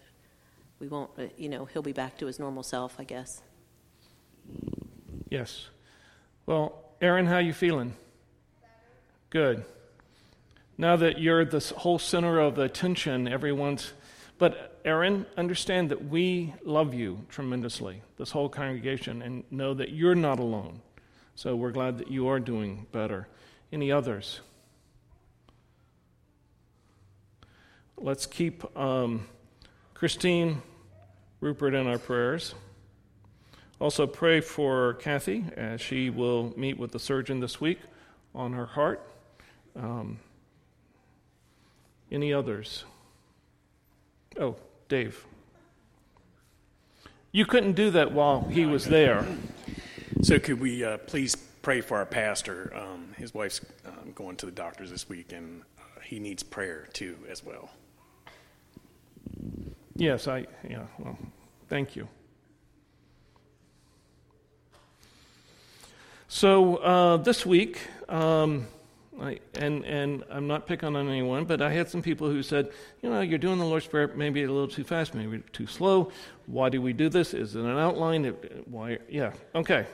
we 0.79 0.87
won't, 0.87 1.11
uh, 1.19 1.23
you 1.35 1.49
know, 1.49 1.65
he'll 1.65 1.81
be 1.81 1.91
back 1.91 2.17
to 2.19 2.27
his 2.27 2.39
normal 2.39 2.63
self, 2.63 2.95
I 2.97 3.03
guess. 3.03 3.41
Yes. 5.29 5.67
Well, 6.45 6.77
Aaron, 7.01 7.25
how 7.25 7.37
you 7.37 7.53
feeling? 7.53 7.95
Good. 9.29 9.63
Now 10.77 10.97
that 10.97 11.19
you're 11.19 11.45
the 11.45 11.59
whole 11.77 11.99
center 11.99 12.39
of 12.39 12.59
attention, 12.59 13.27
everyone's. 13.27 13.93
But 14.37 14.81
Aaron, 14.83 15.25
understand 15.37 15.89
that 15.91 16.09
we 16.09 16.53
love 16.65 16.93
you 16.93 17.25
tremendously, 17.29 18.01
this 18.17 18.31
whole 18.31 18.49
congregation, 18.49 19.21
and 19.21 19.43
know 19.51 19.73
that 19.73 19.91
you're 19.91 20.15
not 20.15 20.39
alone. 20.39 20.81
So 21.35 21.55
we're 21.55 21.71
glad 21.71 21.97
that 21.99 22.11
you 22.11 22.27
are 22.27 22.39
doing 22.39 22.87
better. 22.91 23.27
Any 23.71 23.91
others? 23.91 24.41
Let's 27.95 28.25
keep 28.25 28.77
um, 28.77 29.27
Christine 29.93 30.61
Rupert 31.39 31.73
in 31.73 31.87
our 31.87 31.97
prayers. 31.97 32.53
Also, 33.83 34.07
pray 34.07 34.39
for 34.39 34.93
Kathy 34.93 35.43
as 35.57 35.81
she 35.81 36.09
will 36.09 36.53
meet 36.55 36.77
with 36.77 36.93
the 36.93 36.99
surgeon 36.99 37.41
this 37.41 37.59
week 37.59 37.79
on 38.33 38.53
her 38.53 38.65
heart. 38.65 39.05
Um, 39.75 40.21
any 42.09 42.31
others? 42.31 42.85
Oh, 44.39 44.55
Dave. 44.87 45.25
You 47.33 47.45
couldn't 47.45 47.73
do 47.73 47.91
that 47.91 48.13
while 48.13 48.47
he 48.49 48.65
was 48.65 48.85
there. 48.85 49.27
So, 50.21 50.39
could 50.39 50.61
we 50.61 50.85
uh, 50.85 50.99
please 50.99 51.35
pray 51.35 51.81
for 51.81 51.97
our 51.97 52.05
pastor? 52.05 52.71
Um, 52.73 53.13
his 53.17 53.33
wife's 53.33 53.59
um, 53.85 54.13
going 54.15 54.37
to 54.37 54.45
the 54.45 54.53
doctors 54.53 54.91
this 54.91 55.09
week, 55.09 55.33
and 55.33 55.61
uh, 55.77 55.99
he 56.01 56.21
needs 56.21 56.41
prayer 56.41 56.87
too, 56.93 57.17
as 57.29 57.43
well. 57.43 57.69
Yes, 59.97 60.29
I, 60.29 60.47
yeah, 60.69 60.85
well, 60.99 61.17
thank 61.67 61.97
you. 61.97 62.07
So, 66.43 66.75
uh, 66.75 67.15
this 67.15 67.45
week, 67.45 67.79
um, 68.09 68.67
I, 69.17 69.39
and, 69.55 69.85
and 69.85 70.25
I'm 70.29 70.45
not 70.45 70.67
picking 70.67 70.93
on 70.93 71.07
anyone, 71.07 71.45
but 71.45 71.61
I 71.61 71.71
had 71.71 71.89
some 71.89 72.01
people 72.01 72.29
who 72.29 72.43
said, 72.43 72.69
you 73.01 73.09
know, 73.09 73.21
you're 73.21 73.39
doing 73.39 73.59
the 73.59 73.65
Lord's 73.65 73.87
Prayer 73.87 74.11
maybe 74.13 74.43
a 74.43 74.51
little 74.51 74.67
too 74.67 74.83
fast, 74.83 75.13
maybe 75.13 75.41
too 75.53 75.67
slow. 75.67 76.11
Why 76.45 76.67
do 76.67 76.81
we 76.81 76.91
do 76.91 77.07
this? 77.07 77.33
Is 77.33 77.55
it 77.55 77.63
an 77.63 77.77
outline? 77.77 78.25
Why? 78.65 78.97
Yeah, 79.07 79.31
okay. 79.55 79.85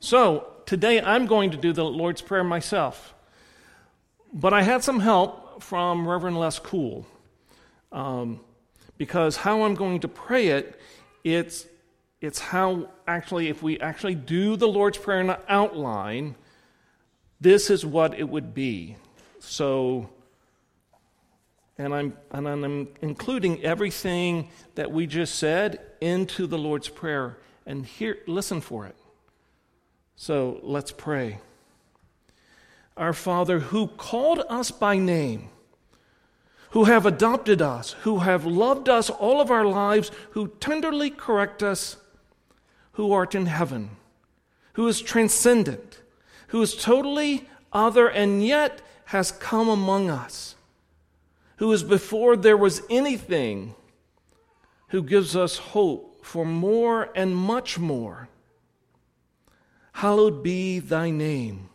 So 0.00 0.48
today 0.66 1.00
I'm 1.00 1.26
going 1.26 1.52
to 1.52 1.56
do 1.56 1.72
the 1.72 1.84
Lord's 1.84 2.22
Prayer 2.22 2.42
myself. 2.42 3.14
But 4.32 4.52
I 4.52 4.62
had 4.62 4.82
some 4.82 4.98
help 4.98 5.62
from 5.62 6.08
Reverend 6.08 6.40
Les 6.40 6.58
Cool. 6.58 7.06
Um, 7.92 8.40
because 8.96 9.36
how 9.36 9.62
I'm 9.62 9.76
going 9.76 10.00
to 10.00 10.08
pray 10.08 10.48
it, 10.48 10.80
it's, 11.22 11.68
it's 12.20 12.38
how 12.38 12.88
actually, 13.06 13.48
if 13.48 13.62
we 13.62 13.78
actually 13.80 14.14
do 14.14 14.56
the 14.56 14.66
Lord's 14.66 14.98
Prayer 14.98 15.20
in 15.20 15.30
an 15.30 15.36
outline, 15.48 16.34
this 17.40 17.70
is 17.70 17.86
what 17.86 18.18
it 18.18 18.28
would 18.28 18.54
be. 18.54 18.96
So, 19.38 20.10
and 21.76 21.94
I'm, 21.94 22.16
and 22.32 22.48
I'm 22.48 22.88
including 23.00 23.62
everything 23.62 24.50
that 24.74 24.90
we 24.90 25.06
just 25.06 25.36
said 25.36 25.80
into 26.00 26.46
the 26.46 26.58
Lord's 26.58 26.88
Prayer. 26.88 27.38
And 27.66 27.86
here, 27.86 28.18
listen 28.26 28.60
for 28.60 28.86
it. 28.86 28.96
So 30.16 30.58
let's 30.64 30.90
pray. 30.90 31.38
Our 32.96 33.12
Father, 33.12 33.60
who 33.60 33.86
called 33.86 34.42
us 34.48 34.72
by 34.72 34.96
name, 34.96 35.50
who 36.70 36.84
have 36.84 37.06
adopted 37.06 37.62
us, 37.62 37.92
who 38.02 38.18
have 38.18 38.44
loved 38.44 38.88
us 38.88 39.08
all 39.08 39.40
of 39.40 39.52
our 39.52 39.64
lives, 39.64 40.10
who 40.30 40.48
tenderly 40.58 41.10
correct 41.10 41.62
us, 41.62 41.96
who 42.98 43.10
art 43.12 43.34
in 43.34 43.46
heaven, 43.46 43.88
who 44.74 44.86
is 44.86 45.00
transcendent 45.00 46.00
who 46.48 46.62
is 46.62 46.74
totally 46.74 47.48
other 47.72 48.08
and 48.08 48.44
yet 48.44 48.80
has 49.06 49.30
come 49.30 49.68
among 49.68 50.10
us, 50.10 50.56
who 51.56 51.72
is 51.72 51.82
before 51.82 52.36
there 52.36 52.56
was 52.56 52.82
anything, 52.90 53.74
who 54.88 55.02
gives 55.02 55.36
us 55.36 55.58
hope 55.58 56.24
for 56.24 56.44
more 56.44 57.10
and 57.14 57.36
much 57.36 57.78
more. 57.78 58.28
Hallowed 59.92 60.42
be 60.42 60.78
thy 60.78 61.10
name. 61.10 61.68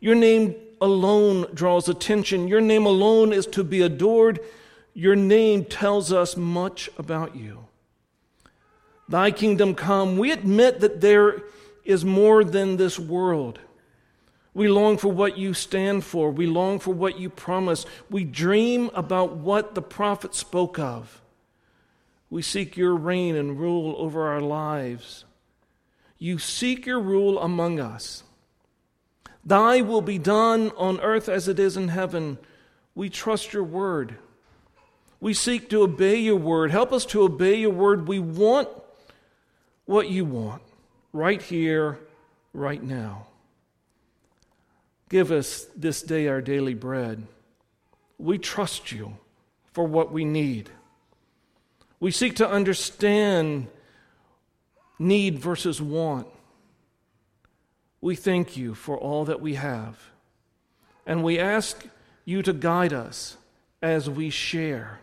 Your 0.00 0.14
name 0.14 0.54
alone 0.80 1.46
draws 1.54 1.88
attention. 1.88 2.46
Your 2.46 2.60
name 2.60 2.86
alone 2.86 3.32
is 3.32 3.46
to 3.46 3.64
be 3.64 3.80
adored. 3.82 4.38
Your 4.92 5.16
name 5.16 5.64
tells 5.64 6.12
us 6.12 6.36
much 6.36 6.90
about 6.98 7.34
you. 7.34 7.66
Thy 9.08 9.30
kingdom 9.30 9.74
come. 9.74 10.16
We 10.16 10.30
admit 10.30 10.80
that 10.80 11.00
there 11.00 11.42
is 11.84 12.04
more 12.04 12.42
than 12.44 12.76
this 12.76 12.98
world. 12.98 13.58
We 14.54 14.68
long 14.68 14.98
for 14.98 15.08
what 15.08 15.36
you 15.36 15.52
stand 15.52 16.04
for. 16.04 16.30
We 16.30 16.46
long 16.46 16.78
for 16.78 16.94
what 16.94 17.18
you 17.18 17.28
promise. 17.28 17.84
We 18.08 18.24
dream 18.24 18.90
about 18.94 19.36
what 19.36 19.74
the 19.74 19.82
prophet 19.82 20.34
spoke 20.34 20.78
of. 20.78 21.20
We 22.30 22.40
seek 22.40 22.76
your 22.76 22.94
reign 22.94 23.36
and 23.36 23.58
rule 23.58 23.94
over 23.98 24.28
our 24.28 24.40
lives. 24.40 25.24
You 26.18 26.38
seek 26.38 26.86
your 26.86 27.00
rule 27.00 27.38
among 27.40 27.80
us. 27.80 28.22
Thy 29.44 29.82
will 29.82 30.00
be 30.00 30.18
done 30.18 30.70
on 30.76 31.00
earth 31.00 31.28
as 31.28 31.48
it 31.48 31.58
is 31.58 31.76
in 31.76 31.88
heaven. 31.88 32.38
We 32.94 33.10
trust 33.10 33.52
your 33.52 33.64
word. 33.64 34.16
We 35.20 35.34
seek 35.34 35.68
to 35.70 35.82
obey 35.82 36.16
your 36.18 36.36
word. 36.36 36.70
Help 36.70 36.92
us 36.92 37.04
to 37.06 37.22
obey 37.22 37.56
your 37.56 37.70
word. 37.70 38.08
We 38.08 38.20
want 38.20 38.68
what 39.86 40.08
you 40.08 40.24
want 40.24 40.62
right 41.12 41.40
here, 41.40 41.98
right 42.52 42.82
now. 42.82 43.26
Give 45.08 45.30
us 45.30 45.66
this 45.76 46.02
day 46.02 46.28
our 46.28 46.40
daily 46.40 46.74
bread. 46.74 47.26
We 48.18 48.38
trust 48.38 48.90
you 48.90 49.16
for 49.72 49.84
what 49.84 50.12
we 50.12 50.24
need. 50.24 50.70
We 52.00 52.10
seek 52.10 52.36
to 52.36 52.48
understand 52.48 53.68
need 54.98 55.38
versus 55.38 55.80
want. 55.80 56.28
We 58.00 58.16
thank 58.16 58.56
you 58.56 58.74
for 58.74 58.98
all 58.98 59.24
that 59.24 59.40
we 59.40 59.54
have. 59.54 60.10
And 61.06 61.22
we 61.22 61.38
ask 61.38 61.86
you 62.24 62.42
to 62.42 62.52
guide 62.52 62.92
us 62.92 63.36
as 63.82 64.08
we 64.08 64.30
share. 64.30 65.00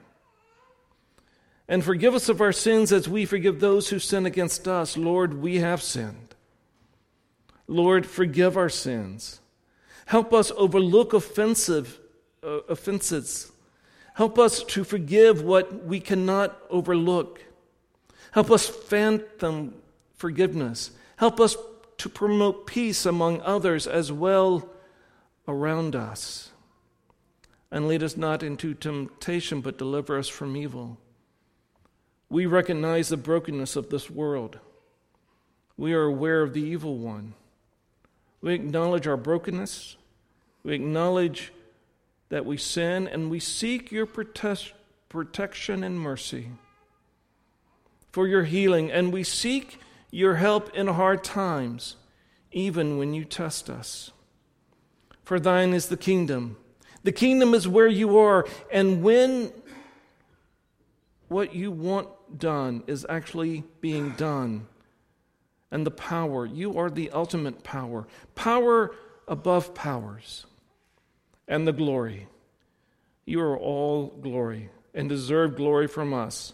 And 1.71 1.86
forgive 1.86 2.13
us 2.13 2.27
of 2.27 2.41
our 2.41 2.51
sins 2.51 2.91
as 2.91 3.07
we 3.07 3.23
forgive 3.23 3.62
those 3.62 3.88
who 3.88 3.97
sin 3.97 4.25
against 4.25 4.67
us. 4.67 4.97
Lord, 4.97 5.36
we 5.36 5.60
have 5.60 5.81
sinned. 5.81 6.36
Lord, 7.65 8.05
forgive 8.05 8.57
our 8.57 8.67
sins. 8.67 9.39
Help 10.05 10.34
us 10.34 10.51
overlook 10.57 11.13
offensive 11.13 11.97
uh, 12.43 12.60
offenses. 12.67 13.53
Help 14.15 14.38
us 14.38 14.65
to 14.65 14.84
forgive 14.84 15.43
what 15.43 15.86
we 15.86 16.01
cannot 16.01 16.62
overlook. 16.69 17.41
Help 18.31 18.51
us 18.51 18.67
fathom 18.67 19.73
forgiveness. 20.17 20.91
Help 21.15 21.39
us 21.39 21.55
to 21.99 22.10
promote 22.10 22.67
peace 22.67 23.05
among 23.05 23.39
others 23.43 23.88
as 23.88 24.12
well 24.12 24.67
around 25.47 25.95
us. 25.95 26.49
And 27.71 27.88
lead 27.88 28.03
us 28.03 28.17
not 28.17 28.43
into 28.43 28.73
temptation, 28.73 29.62
but 29.62 29.77
deliver 29.77 30.19
us 30.19 30.27
from 30.27 30.57
evil. 30.57 30.97
We 32.32 32.46
recognize 32.46 33.10
the 33.10 33.17
brokenness 33.17 33.76
of 33.76 33.89
this 33.89 34.10
world. 34.10 34.58
We 35.76 35.91
are 35.91 36.04
aware 36.04 36.41
of 36.41 36.54
the 36.54 36.62
evil 36.62 36.98
one. 36.98 37.34
We 38.39 38.54
acknowledge 38.54 39.06
our 39.06 39.17
brokenness. 39.17 39.98
We 40.63 40.74
acknowledge 40.74 41.52
that 42.30 42.46
we 42.46 42.56
sin 42.56 43.06
and 43.06 43.30
we 43.30 43.41
seek 43.41 43.91
your 43.91 44.06
protest, 44.06 44.72
protection 45.10 45.84
and 45.84 46.00
mercy 46.00 46.52
for 48.13 48.30
your 48.30 48.46
healing. 48.46 48.89
And 48.89 49.12
we 49.12 49.26
seek 49.26 49.82
your 50.10 50.36
help 50.36 50.74
in 50.74 50.88
hard 50.88 51.26
times, 51.26 51.98
even 52.54 52.98
when 52.98 53.13
you 53.13 53.26
test 53.26 53.70
us. 53.70 54.12
For 55.26 55.38
thine 55.38 55.74
is 55.74 55.89
the 55.89 55.98
kingdom. 55.98 56.56
The 57.04 57.12
kingdom 57.12 57.54
is 57.54 57.67
where 57.67 57.89
you 57.89 58.17
are, 58.20 58.48
and 58.72 59.04
when 59.04 59.52
what 61.28 61.54
you 61.54 61.72
want 61.72 62.08
done 62.38 62.84
is 62.88 63.06
actually 63.10 63.63
being 63.80 64.12
done, 64.12 64.67
and 65.72 65.86
the 65.86 65.91
power, 65.91 66.46
you 66.46 66.78
are 66.78 66.89
the 66.89 67.12
ultimate 67.12 67.63
power, 67.63 68.08
power 68.36 68.96
above 69.28 69.74
powers, 69.74 70.46
and 71.48 71.67
the 71.67 71.74
glory. 71.74 72.28
You 73.26 73.41
are 73.41 73.58
all 73.58 74.08
glory 74.08 74.70
and 74.94 75.08
deserve 75.08 75.56
glory 75.56 75.88
from 75.88 76.13
us 76.13 76.54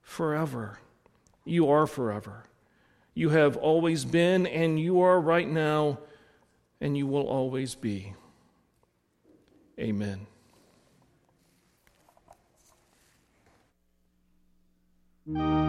forever. 0.00 0.78
You 1.44 1.70
are 1.70 1.86
forever. 1.86 2.44
You 3.14 3.28
have 3.30 3.56
always 3.56 4.04
been, 4.04 4.46
and 4.46 4.80
you 4.80 5.00
are 5.02 5.20
right 5.20 5.48
now, 5.48 5.98
and 6.80 6.96
you 6.96 7.06
will 7.06 7.26
always 7.26 7.74
be. 7.74 8.14
Amen. 9.78 10.26
Good 15.24 15.61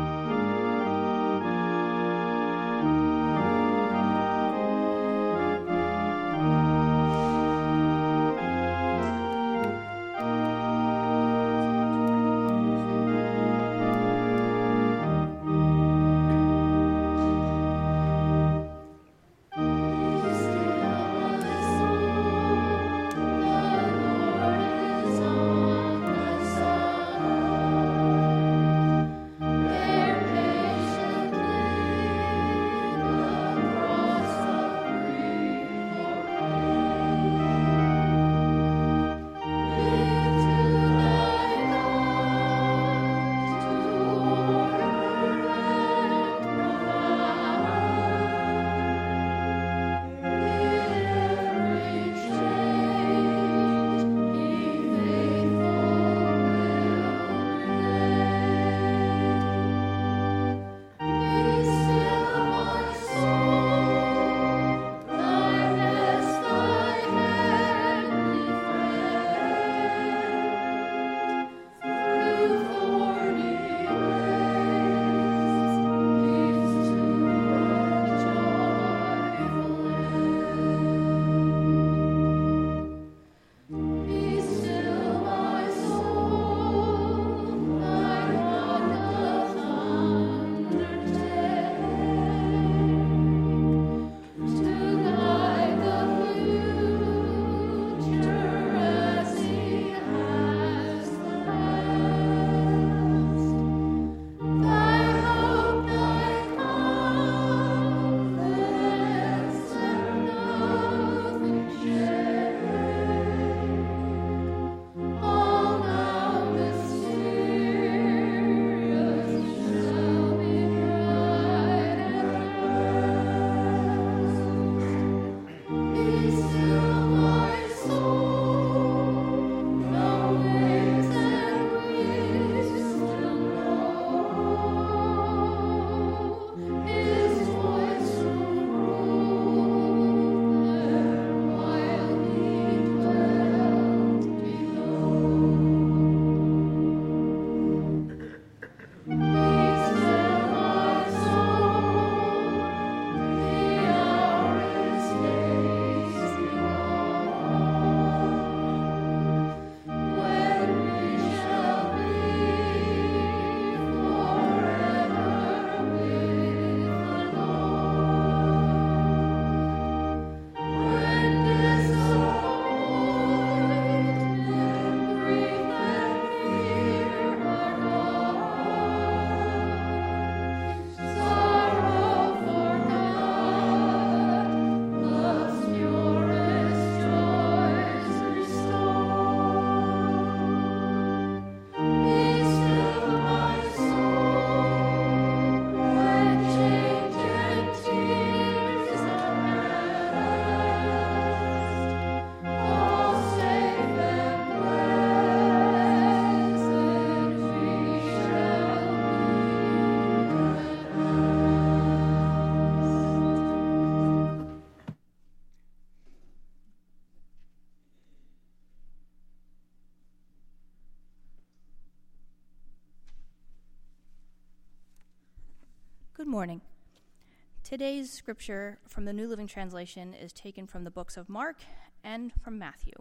Today's 227.74 228.12
scripture 228.12 228.78
from 228.88 229.06
the 229.06 229.14
New 229.14 229.28
Living 229.28 229.48
Translation 229.48 230.14
is 230.14 230.32
taken 230.32 230.68
from 230.68 230.84
the 230.84 230.92
books 230.92 231.18
of 231.18 231.28
Mark 231.28 231.56
and 232.04 232.32
from 232.44 232.60
Matthew. 232.60 232.94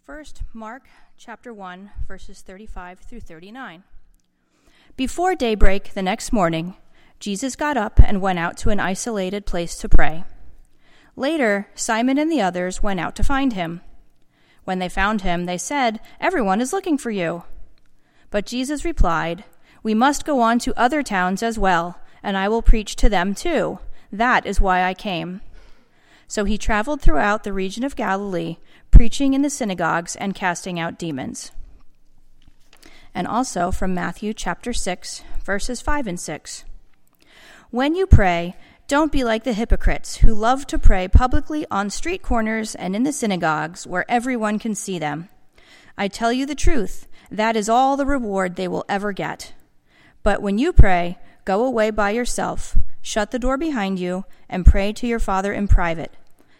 First, 0.00 0.44
Mark 0.52 0.84
chapter 1.18 1.52
1, 1.52 1.90
verses 2.06 2.42
35 2.42 3.00
through 3.00 3.22
39. 3.22 3.82
Before 4.94 5.34
daybreak 5.34 5.94
the 5.94 6.00
next 6.02 6.32
morning, 6.32 6.76
Jesus 7.18 7.56
got 7.56 7.76
up 7.76 7.98
and 8.00 8.20
went 8.20 8.38
out 8.38 8.56
to 8.58 8.70
an 8.70 8.78
isolated 8.78 9.46
place 9.46 9.76
to 9.78 9.88
pray. 9.88 10.22
Later, 11.16 11.66
Simon 11.74 12.18
and 12.18 12.30
the 12.30 12.40
others 12.40 12.84
went 12.84 13.00
out 13.00 13.16
to 13.16 13.24
find 13.24 13.54
him. 13.54 13.80
When 14.62 14.78
they 14.78 14.88
found 14.88 15.22
him, 15.22 15.46
they 15.46 15.58
said, 15.58 15.98
Everyone 16.20 16.60
is 16.60 16.72
looking 16.72 16.98
for 16.98 17.10
you. 17.10 17.42
But 18.30 18.46
Jesus 18.46 18.84
replied, 18.84 19.42
We 19.82 19.92
must 19.92 20.24
go 20.24 20.40
on 20.40 20.60
to 20.60 20.80
other 20.80 21.02
towns 21.02 21.42
as 21.42 21.58
well 21.58 21.98
and 22.22 22.36
I 22.36 22.48
will 22.48 22.62
preach 22.62 22.96
to 22.96 23.08
them 23.08 23.34
too. 23.34 23.78
That 24.10 24.46
is 24.46 24.60
why 24.60 24.82
I 24.82 24.94
came. 24.94 25.40
So 26.28 26.44
he 26.44 26.56
traveled 26.56 27.00
throughout 27.00 27.44
the 27.44 27.52
region 27.52 27.84
of 27.84 27.96
Galilee, 27.96 28.56
preaching 28.90 29.34
in 29.34 29.42
the 29.42 29.50
synagogues 29.50 30.16
and 30.16 30.34
casting 30.34 30.78
out 30.78 30.98
demons. 30.98 31.52
And 33.14 33.26
also 33.26 33.70
from 33.70 33.94
Matthew 33.94 34.32
chapter 34.32 34.72
6, 34.72 35.22
verses 35.44 35.80
5 35.80 36.06
and 36.06 36.18
6. 36.18 36.64
When 37.70 37.94
you 37.94 38.06
pray, 38.06 38.54
don't 38.88 39.12
be 39.12 39.24
like 39.24 39.44
the 39.44 39.52
hypocrites 39.52 40.16
who 40.18 40.34
love 40.34 40.66
to 40.66 40.78
pray 40.78 41.08
publicly 41.08 41.66
on 41.70 41.90
street 41.90 42.22
corners 42.22 42.74
and 42.74 42.94
in 42.94 43.02
the 43.02 43.12
synagogues 43.12 43.86
where 43.86 44.10
everyone 44.10 44.58
can 44.58 44.74
see 44.74 44.98
them. 44.98 45.28
I 45.96 46.08
tell 46.08 46.32
you 46.32 46.46
the 46.46 46.54
truth, 46.54 47.06
that 47.30 47.56
is 47.56 47.68
all 47.68 47.96
the 47.96 48.06
reward 48.06 48.56
they 48.56 48.68
will 48.68 48.84
ever 48.88 49.12
get. 49.12 49.54
But 50.22 50.42
when 50.42 50.58
you 50.58 50.72
pray, 50.72 51.18
go 51.44 51.64
away 51.64 51.90
by 51.90 52.10
yourself, 52.10 52.76
shut 53.00 53.30
the 53.30 53.38
door 53.38 53.56
behind 53.56 53.98
you, 53.98 54.24
and 54.48 54.66
pray 54.66 54.92
to 54.92 55.06
your 55.06 55.18
Father 55.18 55.52
in 55.52 55.68
private. 55.68 56.12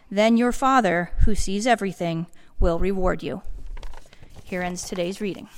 Then 0.09 0.37
your 0.37 0.51
Father, 0.51 1.11
who 1.25 1.35
sees 1.35 1.65
everything, 1.65 2.27
will 2.59 2.79
reward 2.79 3.23
you. 3.23 3.41
Here 4.43 4.61
ends 4.61 4.87
today's 4.87 5.19
reading. 5.19 5.49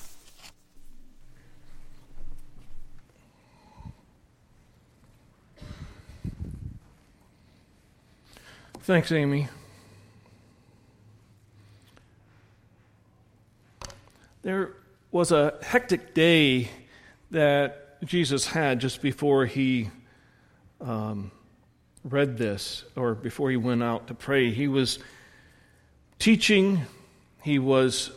Thanks, 8.81 9.11
Amy. 9.11 9.47
There 14.43 14.73
was 15.11 15.31
a 15.31 15.55
hectic 15.63 16.13
day 16.13 16.69
that 17.31 17.84
Jesus 18.03 18.47
had 18.47 18.79
just 18.79 19.01
before 19.01 19.45
he 19.45 19.89
um, 20.81 21.31
read 22.03 22.37
this 22.37 22.83
or 22.95 23.15
before 23.15 23.49
he 23.49 23.57
went 23.57 23.81
out 23.81 24.07
to 24.07 24.13
pray. 24.13 24.51
He 24.51 24.67
was 24.67 24.99
teaching, 26.19 26.81
he 27.41 27.59
was 27.59 28.11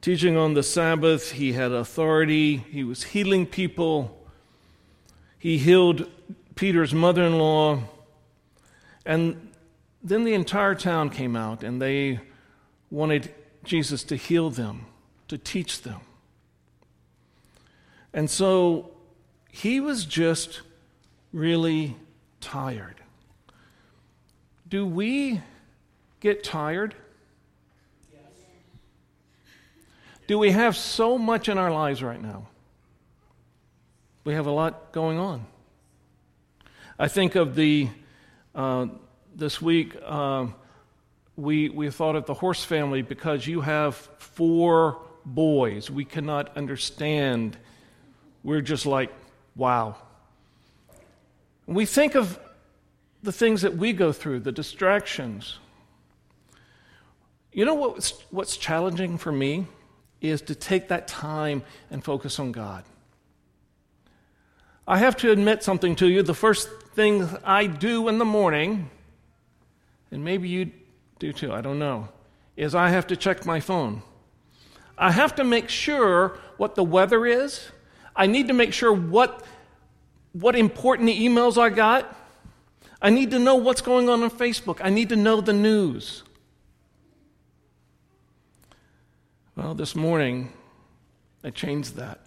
teaching 0.00 0.36
on 0.36 0.54
the 0.54 0.62
Sabbath, 0.62 1.32
he 1.32 1.52
had 1.52 1.72
authority, 1.72 2.56
he 2.56 2.84
was 2.84 3.02
healing 3.02 3.46
people, 3.46 4.26
he 5.38 5.58
healed 5.58 6.10
Peter's 6.54 6.94
mother 6.94 7.22
in 7.22 7.38
law, 7.38 7.80
and 9.06 9.50
then 10.02 10.24
the 10.24 10.34
entire 10.34 10.74
town 10.74 11.10
came 11.10 11.36
out 11.36 11.62
and 11.62 11.80
they 11.80 12.20
wanted 12.90 13.32
Jesus 13.64 14.04
to 14.04 14.16
heal 14.16 14.50
them 14.50 14.86
to 15.28 15.38
teach 15.38 15.82
them. 15.82 16.00
And 18.12 18.30
so 18.30 18.93
he 19.54 19.78
was 19.78 20.04
just 20.04 20.62
really 21.32 21.94
tired. 22.40 22.96
Do 24.68 24.84
we 24.84 25.40
get 26.18 26.42
tired? 26.42 26.96
Do 30.26 30.40
we 30.40 30.50
have 30.50 30.76
so 30.76 31.18
much 31.18 31.48
in 31.48 31.56
our 31.56 31.70
lives 31.70 32.02
right 32.02 32.20
now? 32.20 32.48
We 34.24 34.34
have 34.34 34.46
a 34.46 34.50
lot 34.50 34.90
going 34.90 35.18
on. 35.18 35.46
I 36.98 37.06
think 37.06 37.36
of 37.36 37.54
the 37.54 37.90
uh, 38.56 38.86
this 39.36 39.62
week. 39.62 39.94
Uh, 40.04 40.48
we 41.36 41.68
we 41.68 41.90
thought 41.90 42.16
of 42.16 42.26
the 42.26 42.34
horse 42.34 42.64
family 42.64 43.02
because 43.02 43.46
you 43.46 43.60
have 43.60 43.94
four 44.18 45.00
boys. 45.24 45.92
We 45.92 46.04
cannot 46.04 46.56
understand. 46.56 47.56
We're 48.42 48.60
just 48.60 48.84
like, 48.84 49.12
wow. 49.56 49.96
We 51.66 51.86
think 51.86 52.14
of 52.14 52.38
the 53.22 53.32
things 53.32 53.62
that 53.62 53.76
we 53.76 53.92
go 53.92 54.12
through, 54.12 54.40
the 54.40 54.52
distractions. 54.52 55.58
You 57.52 57.64
know 57.64 57.74
what's, 57.74 58.10
what's 58.30 58.56
challenging 58.56 59.16
for 59.16 59.32
me 59.32 59.66
is 60.20 60.42
to 60.42 60.54
take 60.54 60.88
that 60.88 61.08
time 61.08 61.62
and 61.90 62.04
focus 62.04 62.38
on 62.38 62.52
God. 62.52 62.84
I 64.86 64.98
have 64.98 65.16
to 65.18 65.30
admit 65.30 65.62
something 65.62 65.96
to 65.96 66.08
you. 66.08 66.22
The 66.22 66.34
first 66.34 66.68
thing 66.94 67.28
I 67.44 67.66
do 67.66 68.08
in 68.08 68.18
the 68.18 68.24
morning, 68.24 68.90
and 70.10 70.22
maybe 70.22 70.48
you 70.48 70.70
do 71.18 71.32
too, 71.32 71.52
I 71.52 71.62
don't 71.62 71.78
know, 71.78 72.08
is 72.56 72.74
I 72.74 72.90
have 72.90 73.06
to 73.06 73.16
check 73.16 73.46
my 73.46 73.60
phone. 73.60 74.02
I 74.98 75.10
have 75.10 75.34
to 75.36 75.44
make 75.44 75.68
sure 75.68 76.38
what 76.56 76.74
the 76.74 76.84
weather 76.84 77.24
is. 77.26 77.70
I 78.16 78.26
need 78.26 78.48
to 78.48 78.54
make 78.54 78.72
sure 78.72 78.92
what, 78.92 79.44
what 80.32 80.56
important 80.56 81.08
emails 81.10 81.58
I 81.58 81.70
got. 81.70 82.16
I 83.02 83.10
need 83.10 83.32
to 83.32 83.38
know 83.38 83.56
what's 83.56 83.80
going 83.80 84.08
on 84.08 84.22
on 84.22 84.30
Facebook. 84.30 84.80
I 84.82 84.90
need 84.90 85.08
to 85.10 85.16
know 85.16 85.40
the 85.40 85.52
news. 85.52 86.22
Well, 89.56 89.74
this 89.74 89.94
morning, 89.94 90.52
I 91.42 91.50
changed 91.50 91.96
that. 91.96 92.20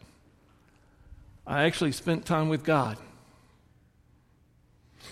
I 1.46 1.64
actually 1.64 1.94
spent 1.94 2.26
time 2.26 2.50
with 2.50 2.64
God. 2.64 2.98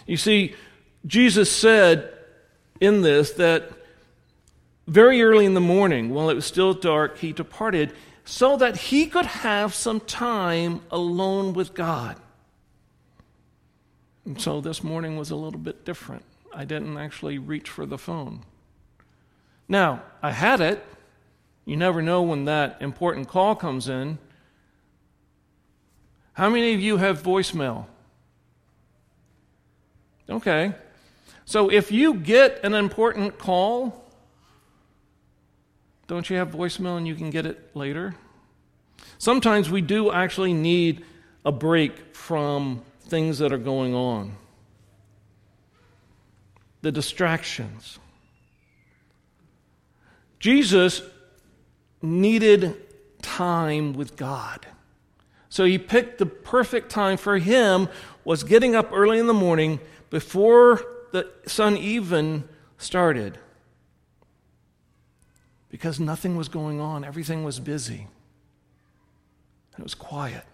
You 0.05 0.17
see, 0.17 0.55
Jesus 1.05 1.51
said 1.51 2.13
in 2.80 3.01
this 3.01 3.32
that 3.32 3.71
very 4.88 5.23
early 5.23 5.45
in 5.45 5.53
the 5.53 5.61
morning, 5.61 6.09
while 6.09 6.30
it 6.30 6.36
was 6.36 6.45
still 6.45 6.73
dark, 6.73 7.17
he 7.19 7.34
departed 7.34 7.93
so 8.26 8.57
that 8.57 8.76
he 8.76 9.05
could 9.05 9.28
have 9.28 9.73
some 9.73 9.99
time 9.99 10.82
alone 10.89 11.53
with 11.53 11.73
God. 11.73 12.17
And 14.26 14.41
so 14.41 14.59
this 14.59 14.84
morning 14.84 15.15
was 15.17 15.30
a 15.30 15.36
little 15.36 15.59
bit 15.59 15.86
different. 15.86 16.26
I 16.51 16.65
didn't 16.65 16.97
actually 16.97 17.38
reach 17.38 17.69
for 17.69 17.86
the 17.86 17.99
phone. 17.99 18.41
Now, 19.67 20.01
I 20.23 20.32
had 20.32 20.59
it. 20.59 20.84
You 21.65 21.78
never 21.78 22.01
know 22.01 22.23
when 22.23 22.45
that 22.45 22.78
important 22.82 23.28
call 23.28 23.55
comes 23.55 23.88
in. 23.88 24.17
How 26.34 26.49
many 26.49 26.73
of 26.73 26.82
you 26.82 26.97
have 26.97 27.21
voicemail? 27.21 27.86
Okay. 30.30 30.73
So 31.45 31.69
if 31.69 31.91
you 31.91 32.15
get 32.15 32.63
an 32.63 32.73
important 32.73 33.38
call, 33.38 34.05
don't 36.08 36.30
you 36.30 36.38
have 36.38 36.51
voicemail 36.51 36.97
and 36.97 37.08
you 37.08 37.16
can 37.16 37.30
get 37.30 37.45
it 37.45 37.76
later? 37.76 38.16
Sometimes 39.18 39.70
we 39.70 39.82
do 39.82 40.12
actually 40.12 40.53
need 40.53 41.03
a 41.43 41.51
break 41.51 42.16
from 42.16 42.82
things 43.01 43.39
that 43.39 43.51
are 43.51 43.58
going 43.58 43.93
on, 43.93 44.36
the 46.82 46.91
distractions. 46.91 47.99
Jesus 50.39 51.01
needed 52.01 52.76
time 53.22 53.93
with 53.93 54.16
God. 54.16 54.68
So 55.49 55.66
he 55.66 55.78
picked 55.78 56.18
the 56.18 56.26
perfect 56.26 56.89
time 56.89 57.18
for 57.18 57.38
him 57.38 57.88
was 58.24 58.43
getting 58.43 58.76
up 58.76 58.89
early 58.91 59.20
in 59.20 59.28
the 59.28 59.34
morning 59.34 59.80
before 60.10 60.86
the 61.12 61.32
sun 61.47 61.78
even 61.78 62.43
started 62.78 63.39
because 65.76 65.99
nothing 65.99 66.38
was 66.38 66.47
going 66.47 66.80
on, 66.80 67.03
everything 67.03 67.43
was 67.43 67.59
busy. 67.59 68.07
And 69.73 69.80
it 69.80 69.84
was 69.84 69.93
quiet. 69.93 70.45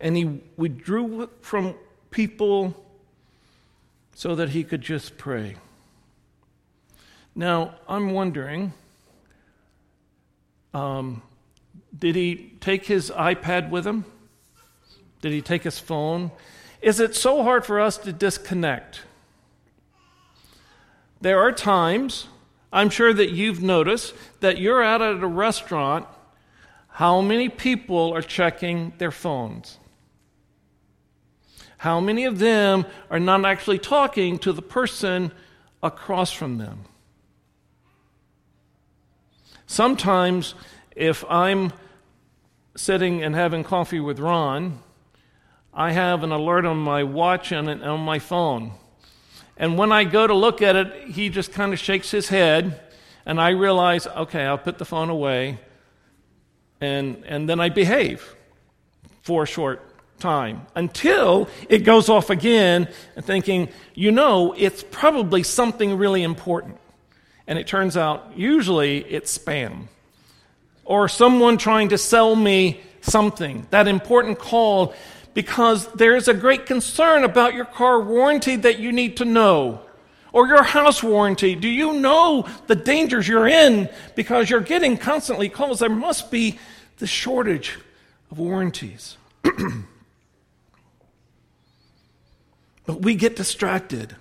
And 0.00 0.16
he 0.16 0.40
withdrew 0.56 1.30
from 1.42 1.76
people 2.10 2.74
so 4.16 4.34
that 4.34 4.48
he 4.48 4.64
could 4.64 4.80
just 4.80 5.16
pray. 5.16 5.54
Now, 7.36 7.76
I'm 7.88 8.10
wondering 8.10 8.72
um, 10.74 11.22
did 11.96 12.16
he 12.16 12.50
take 12.60 12.84
his 12.84 13.12
iPad 13.12 13.70
with 13.70 13.86
him? 13.86 14.04
Did 15.22 15.30
he 15.30 15.40
take 15.40 15.62
his 15.62 15.78
phone? 15.78 16.32
Is 16.82 16.98
it 16.98 17.14
so 17.14 17.44
hard 17.44 17.64
for 17.64 17.78
us 17.78 17.96
to 17.98 18.12
disconnect? 18.12 19.02
There 21.20 21.40
are 21.40 21.52
times, 21.52 22.28
I'm 22.72 22.90
sure 22.90 23.12
that 23.12 23.30
you've 23.30 23.62
noticed, 23.62 24.14
that 24.40 24.58
you're 24.58 24.82
out 24.82 25.02
at 25.02 25.22
a 25.22 25.26
restaurant, 25.26 26.06
how 26.88 27.20
many 27.20 27.48
people 27.48 28.14
are 28.14 28.22
checking 28.22 28.92
their 28.98 29.10
phones? 29.10 29.78
How 31.78 32.00
many 32.00 32.24
of 32.24 32.38
them 32.38 32.86
are 33.10 33.20
not 33.20 33.44
actually 33.44 33.78
talking 33.78 34.38
to 34.38 34.52
the 34.52 34.62
person 34.62 35.32
across 35.82 36.32
from 36.32 36.58
them? 36.58 36.84
Sometimes, 39.66 40.54
if 40.96 41.24
I'm 41.28 41.72
sitting 42.76 43.22
and 43.22 43.34
having 43.34 43.64
coffee 43.64 44.00
with 44.00 44.18
Ron, 44.18 44.80
I 45.74 45.92
have 45.92 46.24
an 46.24 46.32
alert 46.32 46.64
on 46.64 46.78
my 46.78 47.04
watch 47.04 47.52
and 47.52 47.68
on 47.68 48.00
my 48.00 48.18
phone 48.18 48.72
and 49.58 49.76
when 49.76 49.92
I 49.92 50.04
go 50.04 50.26
to 50.26 50.34
look 50.34 50.62
at 50.62 50.76
it, 50.76 51.08
he 51.08 51.28
just 51.28 51.52
kind 51.52 51.72
of 51.72 51.78
shakes 51.78 52.10
his 52.10 52.28
head, 52.28 52.80
and 53.26 53.40
I 53.40 53.50
realize, 53.50 54.06
okay, 54.06 54.44
I'll 54.46 54.56
put 54.56 54.78
the 54.78 54.84
phone 54.86 55.10
away, 55.10 55.58
and, 56.80 57.24
and 57.26 57.48
then 57.48 57.60
I 57.60 57.68
behave. 57.68 58.36
for 59.28 59.42
a 59.42 59.46
short 59.46 59.82
time 60.18 60.66
until 60.74 61.50
it 61.68 61.80
goes 61.80 62.08
off 62.08 62.30
again 62.30 62.88
thinking, 63.20 63.68
you 63.94 64.10
know, 64.10 64.54
it's 64.56 64.82
probably 64.90 65.42
something 65.42 65.98
really 65.98 66.22
important. 66.22 66.78
And 67.46 67.58
it 67.58 67.66
turns 67.66 67.94
out 67.94 68.32
usually 68.34 69.00
it's 69.00 69.36
spam 69.36 69.88
or 70.86 71.08
someone 71.08 71.58
trying 71.58 71.90
to 71.90 71.98
sell 71.98 72.34
me 72.34 72.80
something, 73.02 73.66
that 73.68 73.86
important 73.86 74.38
call, 74.38 74.94
because 75.38 75.86
there's 75.92 76.26
a 76.26 76.34
great 76.34 76.66
concern 76.66 77.22
about 77.22 77.54
your 77.54 77.64
car 77.64 78.00
warranty 78.00 78.56
that 78.56 78.80
you 78.80 78.90
need 78.90 79.18
to 79.18 79.24
know. 79.24 79.80
Or 80.32 80.48
your 80.48 80.64
house 80.64 81.00
warranty. 81.00 81.54
Do 81.54 81.68
you 81.68 81.92
know 81.92 82.48
the 82.66 82.74
dangers 82.74 83.28
you're 83.28 83.46
in 83.46 83.88
because 84.16 84.50
you're 84.50 84.58
getting 84.58 84.96
constantly 84.96 85.48
calls? 85.48 85.78
There 85.78 85.88
must 85.88 86.32
be 86.32 86.58
the 86.96 87.06
shortage 87.06 87.78
of 88.32 88.40
warranties. 88.40 89.16
but 92.84 93.02
we 93.02 93.14
get 93.14 93.36
distracted. 93.36 94.16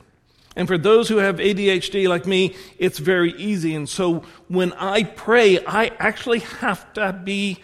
And 0.56 0.68
for 0.68 0.78
those 0.78 1.10
who 1.10 1.18
have 1.18 1.38
ADHD 1.38 2.08
like 2.08 2.28
me, 2.28 2.56
it's 2.78 3.00
very 3.00 3.32
easy. 3.40 3.74
And 3.74 3.90
so 3.90 4.24
when 4.50 4.72
I 4.74 5.02
pray, 5.02 5.66
I 5.66 5.88
actually 5.98 6.42
have 6.42 6.94
to 6.94 7.12
be 7.12 7.58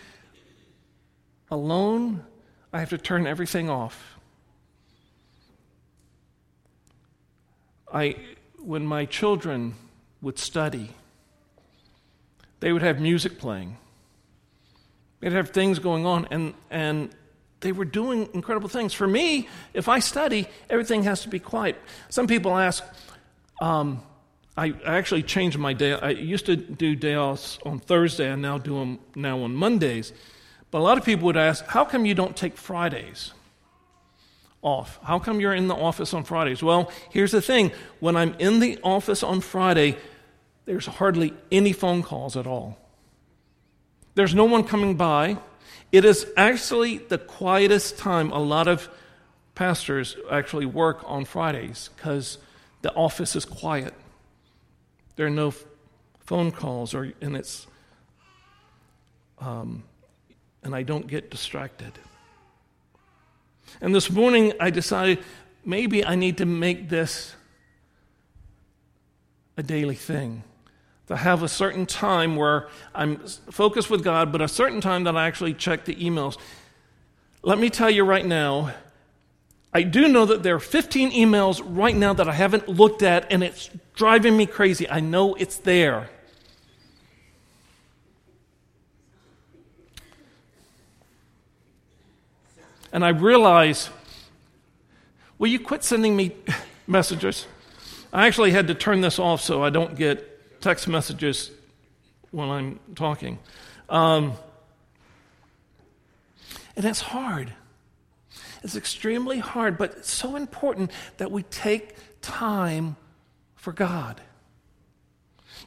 alone. 1.51 2.25
I 2.73 2.79
have 2.79 2.89
to 2.89 2.97
turn 2.97 3.27
everything 3.27 3.69
off. 3.69 4.17
I, 7.93 8.15
when 8.57 8.83
my 8.87 9.05
children 9.05 9.75
would 10.23 10.39
study, 10.39 10.89
they 12.59 12.73
would 12.73 12.81
have 12.81 12.99
music 12.99 13.37
playing. 13.37 13.77
They'd 15.19 15.33
have 15.33 15.51
things 15.51 15.77
going 15.77 16.07
on, 16.07 16.27
and, 16.31 16.55
and 16.71 17.13
they 17.59 17.71
were 17.71 17.85
doing 17.85 18.27
incredible 18.33 18.69
things. 18.69 18.91
For 18.91 19.07
me, 19.07 19.47
if 19.75 19.87
I 19.87 19.99
study, 19.99 20.47
everything 20.67 21.03
has 21.03 21.21
to 21.21 21.29
be 21.29 21.39
quiet. 21.39 21.79
Some 22.09 22.25
people 22.25 22.57
ask, 22.57 22.83
um, 23.61 24.01
I, 24.57 24.73
I, 24.85 24.97
actually 24.97 25.23
changed 25.23 25.59
my 25.59 25.73
day. 25.73 25.93
I 25.93 26.09
used 26.09 26.47
to 26.47 26.55
do 26.55 26.95
day 26.95 27.15
offs 27.15 27.59
on 27.65 27.79
Thursday. 27.79 28.31
I 28.31 28.35
now 28.35 28.57
do 28.57 28.79
them 28.79 28.99
now 29.15 29.41
on 29.41 29.55
Mondays. 29.55 30.11
But 30.73 30.79
a 30.79 30.85
lot 30.85 30.97
of 30.97 31.05
people 31.05 31.27
would 31.27 31.37
ask, 31.37 31.63
how 31.67 31.85
come 31.85 32.03
you 32.07 32.15
don't 32.15 32.35
take 32.35 32.57
Fridays 32.57 33.31
off? 34.63 34.97
How 35.03 35.19
come 35.19 35.39
you're 35.39 35.53
in 35.53 35.67
the 35.67 35.75
office 35.75 36.15
on 36.15 36.23
Fridays? 36.23 36.63
Well, 36.63 36.91
here's 37.11 37.31
the 37.31 37.43
thing 37.43 37.71
when 37.99 38.15
I'm 38.15 38.33
in 38.39 38.59
the 38.59 38.79
office 38.81 39.21
on 39.21 39.41
Friday, 39.41 39.97
there's 40.65 40.87
hardly 40.87 41.35
any 41.51 41.73
phone 41.73 42.01
calls 42.01 42.35
at 42.35 42.47
all. 42.47 42.79
There's 44.15 44.33
no 44.33 44.45
one 44.45 44.63
coming 44.63 44.95
by. 44.95 45.37
It 45.91 46.05
is 46.05 46.25
actually 46.35 46.97
the 46.97 47.19
quietest 47.19 47.99
time 47.99 48.31
a 48.31 48.39
lot 48.39 48.67
of 48.67 48.89
pastors 49.53 50.17
actually 50.31 50.65
work 50.65 51.03
on 51.05 51.25
Fridays 51.25 51.91
because 51.95 52.39
the 52.81 52.91
office 52.95 53.35
is 53.35 53.45
quiet. 53.45 53.93
There 55.17 55.27
are 55.27 55.29
no 55.29 55.53
phone 56.21 56.51
calls, 56.51 56.95
or 56.95 57.13
and 57.21 57.35
it's 57.37 57.67
um, 59.37 59.83
and 60.63 60.75
I 60.75 60.83
don't 60.83 61.07
get 61.07 61.29
distracted. 61.29 61.91
And 63.81 63.93
this 63.93 64.09
morning 64.09 64.53
I 64.59 64.69
decided 64.69 65.19
maybe 65.65 66.05
I 66.05 66.15
need 66.15 66.37
to 66.37 66.45
make 66.45 66.89
this 66.89 67.35
a 69.57 69.63
daily 69.63 69.95
thing 69.95 70.43
to 71.07 71.15
have 71.17 71.43
a 71.43 71.47
certain 71.47 71.85
time 71.85 72.35
where 72.35 72.67
I'm 72.95 73.17
focused 73.51 73.89
with 73.89 74.03
God, 74.03 74.31
but 74.31 74.41
a 74.41 74.47
certain 74.47 74.81
time 74.81 75.03
that 75.03 75.15
I 75.15 75.27
actually 75.27 75.53
check 75.53 75.85
the 75.85 75.95
emails. 75.95 76.37
Let 77.41 77.59
me 77.59 77.69
tell 77.69 77.89
you 77.89 78.03
right 78.03 78.25
now, 78.25 78.73
I 79.73 79.83
do 79.83 80.07
know 80.07 80.25
that 80.25 80.43
there 80.43 80.55
are 80.55 80.59
15 80.59 81.11
emails 81.11 81.61
right 81.65 81.95
now 81.95 82.13
that 82.13 82.29
I 82.29 82.33
haven't 82.33 82.69
looked 82.69 83.01
at, 83.01 83.31
and 83.31 83.43
it's 83.43 83.69
driving 83.95 84.37
me 84.37 84.45
crazy. 84.45 84.89
I 84.89 84.99
know 84.99 85.33
it's 85.33 85.57
there. 85.57 86.09
And 92.93 93.03
I 93.03 93.09
realize, 93.09 93.89
will 95.37 95.49
you 95.49 95.59
quit 95.59 95.83
sending 95.83 96.15
me 96.15 96.31
messages? 96.87 97.47
I 98.13 98.27
actually 98.27 98.51
had 98.51 98.67
to 98.67 98.75
turn 98.75 99.01
this 99.01 99.19
off 99.19 99.41
so 99.41 99.63
I 99.63 99.71
don't 99.71 99.95
get 99.95 100.61
text 100.61 100.87
messages 100.87 101.51
when 102.31 102.49
I'm 102.49 102.79
talking. 102.95 103.39
Um, 103.89 104.33
and 106.75 106.85
it's 106.85 107.01
hard. 107.01 107.51
It's 108.63 108.75
extremely 108.75 109.39
hard, 109.39 109.77
but 109.77 109.91
it's 109.97 110.11
so 110.11 110.35
important 110.35 110.91
that 111.17 111.31
we 111.31 111.43
take 111.43 111.95
time 112.21 112.95
for 113.55 113.73
God. 113.73 114.21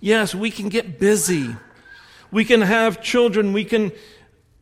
Yes, 0.01 0.35
we 0.35 0.51
can 0.51 0.68
get 0.68 0.99
busy. 0.99 1.57
We 2.31 2.45
can 2.45 2.62
have 2.62 3.03
children. 3.03 3.53
We 3.53 3.64
can, 3.64 3.93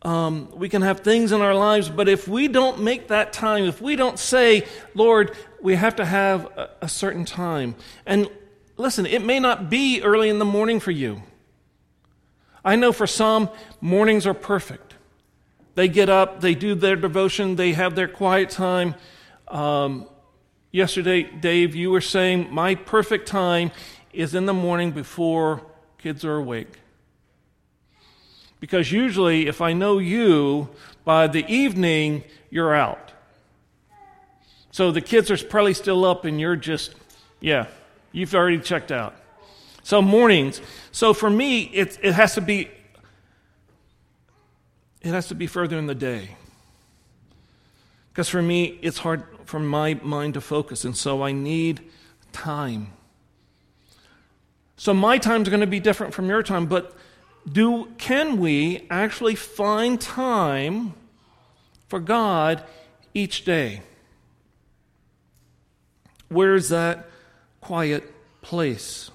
um, 0.05 0.51
we 0.55 0.69
can 0.69 0.83
have 0.83 1.01
things 1.01 1.33
in 1.33 1.41
our 1.41 1.55
lives. 1.55 1.89
But 1.89 2.09
if 2.09 2.29
we 2.29 2.49
don't 2.49 2.81
make 2.81 3.09
that 3.09 3.33
time, 3.33 3.65
if 3.65 3.81
we 3.81 3.97
don't 3.97 4.19
say, 4.19 4.67
Lord, 4.95 5.37
we 5.63 5.77
have 5.77 5.97
to 5.97 6.05
have 6.05 6.45
a, 6.57 6.71
a 6.83 6.89
certain 6.89 7.25
time. 7.25 7.75
And 8.05 8.29
listen, 8.77 9.07
it 9.07 9.25
may 9.25 9.41
not 9.41 9.71
be 9.71 10.03
early 10.03 10.29
in 10.29 10.39
the 10.39 10.45
morning 10.45 10.79
for 10.79 10.91
you. 10.91 11.23
I 12.65 12.77
know 12.77 12.93
for 12.93 13.07
some, 13.07 13.51
mornings 13.81 14.27
are 14.27 14.35
perfect. 14.35 14.95
They 15.75 15.89
get 15.89 16.09
up, 16.09 16.41
they 16.41 16.55
do 16.55 16.75
their 16.75 16.97
devotion, 16.97 17.57
they 17.57 17.73
have 17.73 17.95
their 17.95 18.09
quiet 18.09 18.51
time. 18.51 18.95
Um, 19.49 20.09
yesterday, 20.71 21.25
Dave, 21.25 21.75
you 21.75 21.91
were 21.91 22.01
saying 22.01 22.53
my 22.53 22.75
perfect 22.75 23.27
time 23.27 23.71
is 24.13 24.35
in 24.35 24.47
the 24.47 24.55
morning 24.55 24.93
before 24.93 25.63
kids 25.99 26.25
are 26.25 26.37
awake. 26.37 26.79
Because 28.61 28.91
usually, 28.91 29.47
if 29.47 29.61
I 29.61 29.73
know 29.73 29.99
you, 29.99 30.69
by 31.05 31.27
the 31.27 31.45
evening, 31.53 32.25
you're 32.51 32.75
out. 32.75 33.13
So 34.71 34.91
the 34.91 35.01
kids 35.01 35.31
are 35.31 35.37
probably 35.37 35.75
still 35.75 36.05
up 36.05 36.25
and 36.25 36.41
you're 36.41 36.57
just, 36.57 36.95
yeah, 37.41 37.67
You've 38.15 38.33
already 38.33 38.61
checked 38.61 38.93
out. 38.93 39.17
So 39.83 40.01
mornings. 40.01 40.63
So 40.93 41.13
for 41.13 41.29
me, 41.29 41.63
it, 41.63 41.99
it 42.01 42.13
has 42.13 42.35
to 42.35 42.41
be 42.41 42.71
it 45.03 45.09
has 45.09 45.29
to 45.29 45.35
be 45.35 45.47
further 45.47 45.77
in 45.77 45.87
the 45.87 45.95
day. 45.95 46.37
Because 48.09 48.29
for 48.29 48.41
me, 48.41 48.79
it's 48.81 48.99
hard 48.99 49.25
for 49.45 49.59
my 49.59 49.95
mind 49.95 50.35
to 50.35 50.41
focus, 50.41 50.85
and 50.85 50.97
so 50.97 51.23
I 51.23 51.33
need 51.33 51.83
time. 52.33 52.93
So 54.77 54.95
my 54.95 55.19
time 55.19 55.43
is 55.43 55.49
going 55.49 55.61
to 55.61 55.67
be 55.67 55.81
different 55.81 56.15
from 56.15 56.29
your 56.29 56.43
time, 56.43 56.67
but 56.67 56.97
do 57.51 57.89
can 57.99 58.39
we 58.39 58.87
actually 58.91 59.35
find 59.35 60.01
time 60.01 60.95
for 61.89 62.01
God 62.01 62.63
each 63.13 63.45
day? 63.45 63.83
Where 66.29 66.55
is 66.55 66.71
that 66.71 67.09
quiet 67.65 68.05
place. 68.43 69.11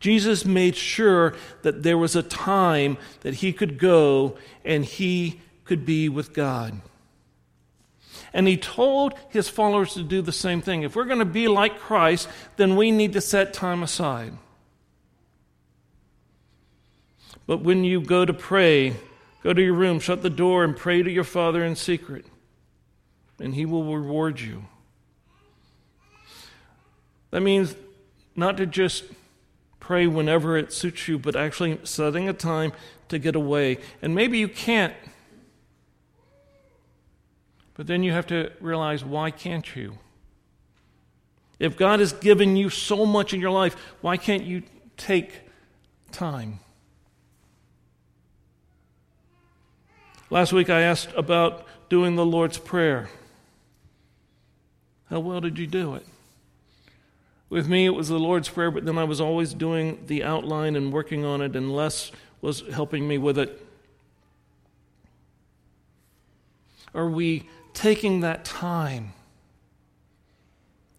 Jesus 0.00 0.44
made 0.44 0.76
sure 0.76 1.34
that 1.62 1.82
there 1.82 1.96
was 1.96 2.14
a 2.14 2.22
time 2.22 2.98
that 3.20 3.34
he 3.34 3.52
could 3.52 3.78
go 3.78 4.36
and 4.64 4.84
he 4.84 5.40
could 5.64 5.86
be 5.86 6.08
with 6.08 6.34
God. 6.34 6.80
And 8.32 8.46
he 8.46 8.56
told 8.56 9.14
his 9.28 9.48
followers 9.48 9.94
to 9.94 10.02
do 10.02 10.20
the 10.20 10.32
same 10.32 10.60
thing. 10.60 10.82
If 10.82 10.94
we're 10.94 11.04
going 11.04 11.18
to 11.20 11.24
be 11.24 11.48
like 11.48 11.78
Christ, 11.78 12.28
then 12.56 12.76
we 12.76 12.90
need 12.90 13.12
to 13.14 13.20
set 13.20 13.52
time 13.52 13.82
aside. 13.82 14.34
But 17.48 17.62
when 17.62 17.82
you 17.82 18.02
go 18.02 18.26
to 18.26 18.34
pray, 18.34 18.94
go 19.42 19.54
to 19.54 19.62
your 19.62 19.72
room, 19.72 20.00
shut 20.00 20.22
the 20.22 20.28
door, 20.28 20.64
and 20.64 20.76
pray 20.76 21.02
to 21.02 21.10
your 21.10 21.24
Father 21.24 21.64
in 21.64 21.76
secret, 21.76 22.26
and 23.40 23.54
he 23.54 23.64
will 23.64 23.96
reward 23.96 24.38
you. 24.38 24.66
That 27.30 27.40
means 27.40 27.74
not 28.36 28.58
to 28.58 28.66
just 28.66 29.04
pray 29.80 30.06
whenever 30.06 30.58
it 30.58 30.74
suits 30.74 31.08
you, 31.08 31.18
but 31.18 31.34
actually 31.34 31.80
setting 31.84 32.28
a 32.28 32.34
time 32.34 32.72
to 33.08 33.18
get 33.18 33.34
away. 33.34 33.78
And 34.02 34.14
maybe 34.14 34.36
you 34.36 34.48
can't. 34.48 34.92
But 37.72 37.86
then 37.86 38.02
you 38.02 38.12
have 38.12 38.26
to 38.26 38.52
realize 38.60 39.02
why 39.02 39.30
can't 39.30 39.74
you? 39.74 39.96
If 41.58 41.78
God 41.78 42.00
has 42.00 42.12
given 42.12 42.56
you 42.56 42.68
so 42.68 43.06
much 43.06 43.32
in 43.32 43.40
your 43.40 43.50
life, 43.50 43.74
why 44.02 44.18
can't 44.18 44.44
you 44.44 44.64
take 44.98 45.32
time? 46.12 46.60
Last 50.30 50.52
week 50.52 50.68
I 50.68 50.82
asked 50.82 51.08
about 51.16 51.64
doing 51.88 52.16
the 52.16 52.26
Lord's 52.26 52.58
Prayer. 52.58 53.08
How 55.08 55.20
well 55.20 55.40
did 55.40 55.58
you 55.58 55.66
do 55.66 55.94
it? 55.94 56.04
With 57.48 57.66
me, 57.66 57.86
it 57.86 57.94
was 57.94 58.08
the 58.08 58.18
Lord's 58.18 58.50
Prayer, 58.50 58.70
but 58.70 58.84
then 58.84 58.98
I 58.98 59.04
was 59.04 59.22
always 59.22 59.54
doing 59.54 60.04
the 60.06 60.22
outline 60.22 60.76
and 60.76 60.92
working 60.92 61.24
on 61.24 61.40
it, 61.40 61.56
and 61.56 61.74
Les 61.74 62.12
was 62.42 62.62
helping 62.70 63.08
me 63.08 63.16
with 63.16 63.38
it. 63.38 63.66
Are 66.94 67.08
we 67.08 67.48
taking 67.72 68.20
that 68.20 68.44
time 68.44 69.14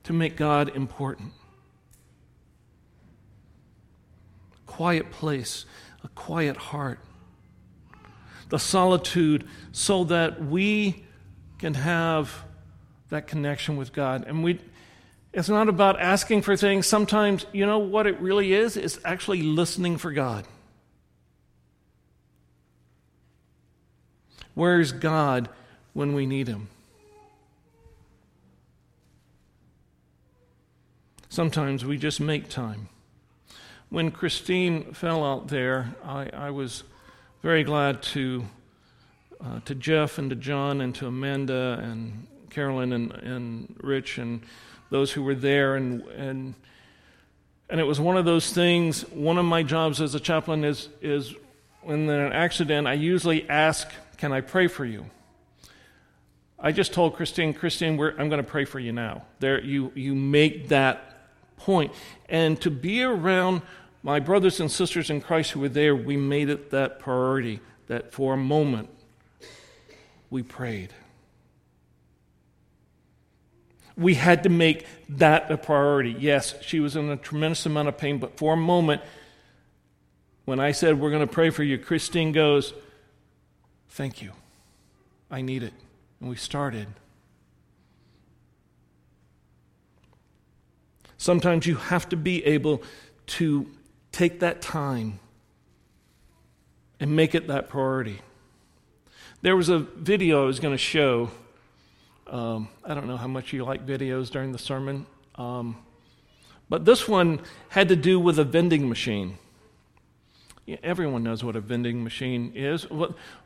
to 0.06 0.14
make 0.14 0.36
God 0.36 0.76
important? 0.76 1.34
Quiet 4.66 5.12
place, 5.12 5.66
a 6.04 6.08
quiet 6.10 6.58
heart, 6.58 7.00
the 8.50 8.60
solitude, 8.60 9.48
so 9.72 10.04
that 10.06 10.44
we 10.44 11.04
can 11.60 11.74
have 11.76 12.44
that 13.10 13.28
connection 13.28 13.78
with 13.78 13.94
God. 13.94 14.26
And 14.28 14.44
we, 14.44 14.60
it's 15.34 15.50
not 15.50 15.70
about 15.70 16.00
asking 16.00 16.42
for 16.42 16.56
things. 16.56 16.88
Sometimes, 16.88 17.46
you 17.54 17.66
know 17.66 17.80
what 17.80 18.08
it 18.08 18.20
really 18.20 18.54
is? 18.54 18.78
It's 18.78 19.00
actually 19.06 19.42
listening 19.42 19.98
for 19.98 20.12
God. 20.12 20.46
Where's 24.56 24.92
God 24.92 25.50
when 25.94 26.14
we 26.14 26.26
need 26.26 26.48
Him? 26.48 26.70
Sometimes 31.30 31.86
we 31.86 31.98
just 31.98 32.20
make 32.20 32.50
time. 32.50 32.90
When 33.90 34.12
Christine 34.12 34.94
fell 34.94 35.24
out 35.24 35.48
there, 35.48 35.96
I, 36.04 36.30
I 36.34 36.50
was 36.50 36.84
very 37.42 37.64
glad 37.64 38.02
to, 38.02 38.44
uh, 39.40 39.62
to 39.64 39.74
Jeff 39.74 40.18
and 40.18 40.30
to 40.30 40.36
John 40.36 40.82
and 40.82 40.94
to 40.96 41.08
Amanda 41.08 41.80
and 41.82 42.28
Carolyn 42.50 42.92
and, 42.92 43.12
and 43.14 43.76
Rich 43.82 44.18
and 44.18 44.42
those 44.90 45.14
who 45.14 45.24
were 45.24 45.36
there. 45.36 45.76
And, 45.76 46.02
and, 46.08 46.54
and 47.70 47.80
it 47.80 47.86
was 47.86 47.98
one 47.98 48.18
of 48.18 48.26
those 48.26 48.52
things. 48.52 49.04
One 49.12 49.38
of 49.38 49.46
my 49.46 49.64
jobs 49.64 50.02
as 50.02 50.16
a 50.16 50.20
chaplain 50.20 50.66
is, 50.66 50.90
is 51.02 51.34
when 51.82 52.08
there's 52.08 52.30
an 52.30 52.36
accident, 52.36 52.88
I 52.88 52.94
usually 52.94 53.50
ask, 53.50 53.88
Can 54.18 54.34
I 54.34 54.42
pray 54.42 54.68
for 54.68 54.84
you? 54.84 55.06
I 56.60 56.74
just 56.74 56.92
told 56.92 57.16
Christine, 57.16 57.54
Christine, 57.54 57.92
I'm 57.92 58.28
going 58.28 58.44
to 58.44 58.44
pray 58.44 58.66
for 58.66 58.80
you 58.80 58.92
now. 58.92 59.24
There, 59.40 59.64
you, 59.64 59.94
you 59.96 60.14
make 60.14 60.68
that 60.70 61.56
point. 61.56 61.94
And 62.28 62.60
to 62.62 62.70
be 62.70 63.02
around 63.02 63.62
my 64.02 64.20
brothers 64.20 64.60
and 64.60 64.72
sisters 64.72 65.10
in 65.10 65.22
Christ 65.22 65.52
who 65.52 65.60
were 65.60 65.70
there, 65.70 65.96
we 65.96 66.18
made 66.18 66.50
it 66.50 66.72
that 66.72 67.00
priority 67.00 67.60
that 67.88 68.14
for 68.14 68.34
a 68.34 68.38
moment 68.38 68.90
we 70.30 70.44
prayed 70.44 70.94
we 74.00 74.16
had 74.16 74.44
to 74.44 74.50
make 74.50 74.86
that 75.10 75.52
a 75.52 75.58
priority. 75.58 76.16
Yes, 76.18 76.56
she 76.62 76.80
was 76.80 76.96
in 76.96 77.10
a 77.10 77.18
tremendous 77.18 77.66
amount 77.66 77.90
of 77.90 77.98
pain, 77.98 78.18
but 78.18 78.38
for 78.38 78.54
a 78.54 78.58
moment, 78.58 79.02
when 80.46 80.60
I 80.60 80.72
said, 80.72 81.00
We're 81.00 81.12
going 81.12 81.28
to 81.28 81.32
pray 81.32 81.50
for 81.50 81.64
you, 81.64 81.78
Christine 81.78 82.32
goes, 82.32 82.74
Thank 83.90 84.22
you. 84.22 84.32
I 85.30 85.42
need 85.42 85.64
it. 85.64 85.74
And 86.22 86.30
we 86.30 86.38
started. 86.38 86.88
Sometimes 91.18 91.68
you 91.68 91.76
have 91.76 92.08
to 92.10 92.16
be 92.16 92.44
able 92.46 92.82
to 93.28 93.70
take 94.12 94.40
that 94.40 94.62
time 94.62 95.20
and 97.00 97.16
make 97.16 97.36
it 97.36 97.48
that 97.48 97.70
priority. 97.70 98.22
There 99.42 99.56
was 99.56 99.70
a 99.70 99.80
video 99.80 100.44
I 100.44 100.46
was 100.46 100.60
going 100.60 100.74
to 100.74 100.78
show 100.78 101.32
um, 102.32 102.70
I 102.86 102.94
don't 102.94 103.08
know 103.08 103.18
how 103.18 103.28
much 103.28 103.54
you 103.54 103.66
like 103.66 103.86
videos 103.86 104.30
during 104.30 104.52
the 104.52 104.60
sermon, 104.60 105.08
um, 105.36 105.78
but 106.70 106.86
this 106.86 107.08
one 107.08 107.42
had 107.70 107.90
to 107.90 107.96
do 107.96 108.20
with 108.20 108.38
a 108.38 108.44
vending 108.44 108.88
machine. 108.88 109.40
Yeah, 110.68 110.78
everyone 110.84 111.24
knows 111.24 111.44
what 111.44 111.56
a 111.56 111.62
vending 111.62 112.04
machine 112.04 112.52
is. 112.54 112.84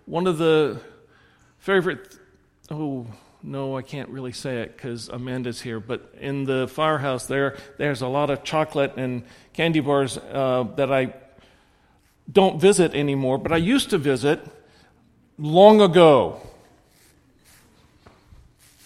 One 0.06 0.28
of 0.28 0.38
the 0.38 0.82
favorite, 1.60 2.20
oh, 2.70 3.08
no, 3.44 3.78
I 3.78 3.82
can't 3.82 4.10
really 4.10 4.32
say 4.32 4.62
it 4.62 4.76
because 4.76 5.10
Amanda's 5.10 5.62
here, 5.62 5.82
but 5.82 6.16
in 6.20 6.46
the 6.46 6.68
firehouse 6.70 7.28
there, 7.28 7.58
there's 7.78 8.02
a 8.02 8.08
lot 8.08 8.30
of 8.30 8.44
chocolate 8.44 8.94
and 8.96 9.24
candy 9.52 9.82
bars 9.82 10.18
uh, 10.18 10.66
that 10.78 10.92
I 10.92 11.14
don't 12.32 12.60
visit 12.60 12.96
anymore, 12.96 13.38
but 13.38 13.52
I 13.52 13.58
used 13.58 13.90
to 13.90 13.98
visit 13.98 14.40
long 15.38 15.82
ago 15.82 16.40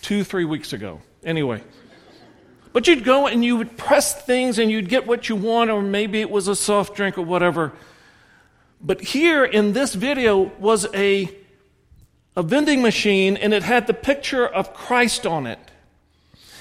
two, 0.02 0.24
three 0.24 0.46
weeks 0.46 0.74
ago. 0.74 1.02
Anyway. 1.24 1.62
But 2.74 2.88
you'd 2.88 3.04
go 3.04 3.28
and 3.28 3.44
you 3.44 3.58
would 3.58 3.78
press 3.78 4.24
things 4.24 4.60
and 4.60 4.72
you'd 4.72 4.90
get 4.90 5.06
what 5.06 5.30
you 5.30 5.36
want, 5.36 5.70
or 5.70 5.82
maybe 5.82 6.22
it 6.22 6.30
was 6.30 6.48
a 6.48 6.56
soft 6.56 6.96
drink 6.96 7.18
or 7.18 7.24
whatever. 7.24 7.74
But 8.82 9.02
here 9.02 9.44
in 9.44 9.74
this 9.74 9.94
video 9.94 10.52
was 10.60 10.88
a, 10.94 11.30
a 12.38 12.44
vending 12.44 12.84
machine 12.84 13.36
and 13.36 13.52
it 13.52 13.64
had 13.64 13.88
the 13.88 13.94
picture 13.94 14.48
of 14.48 14.74
Christ 14.74 15.26
on 15.26 15.48
it. 15.48 15.60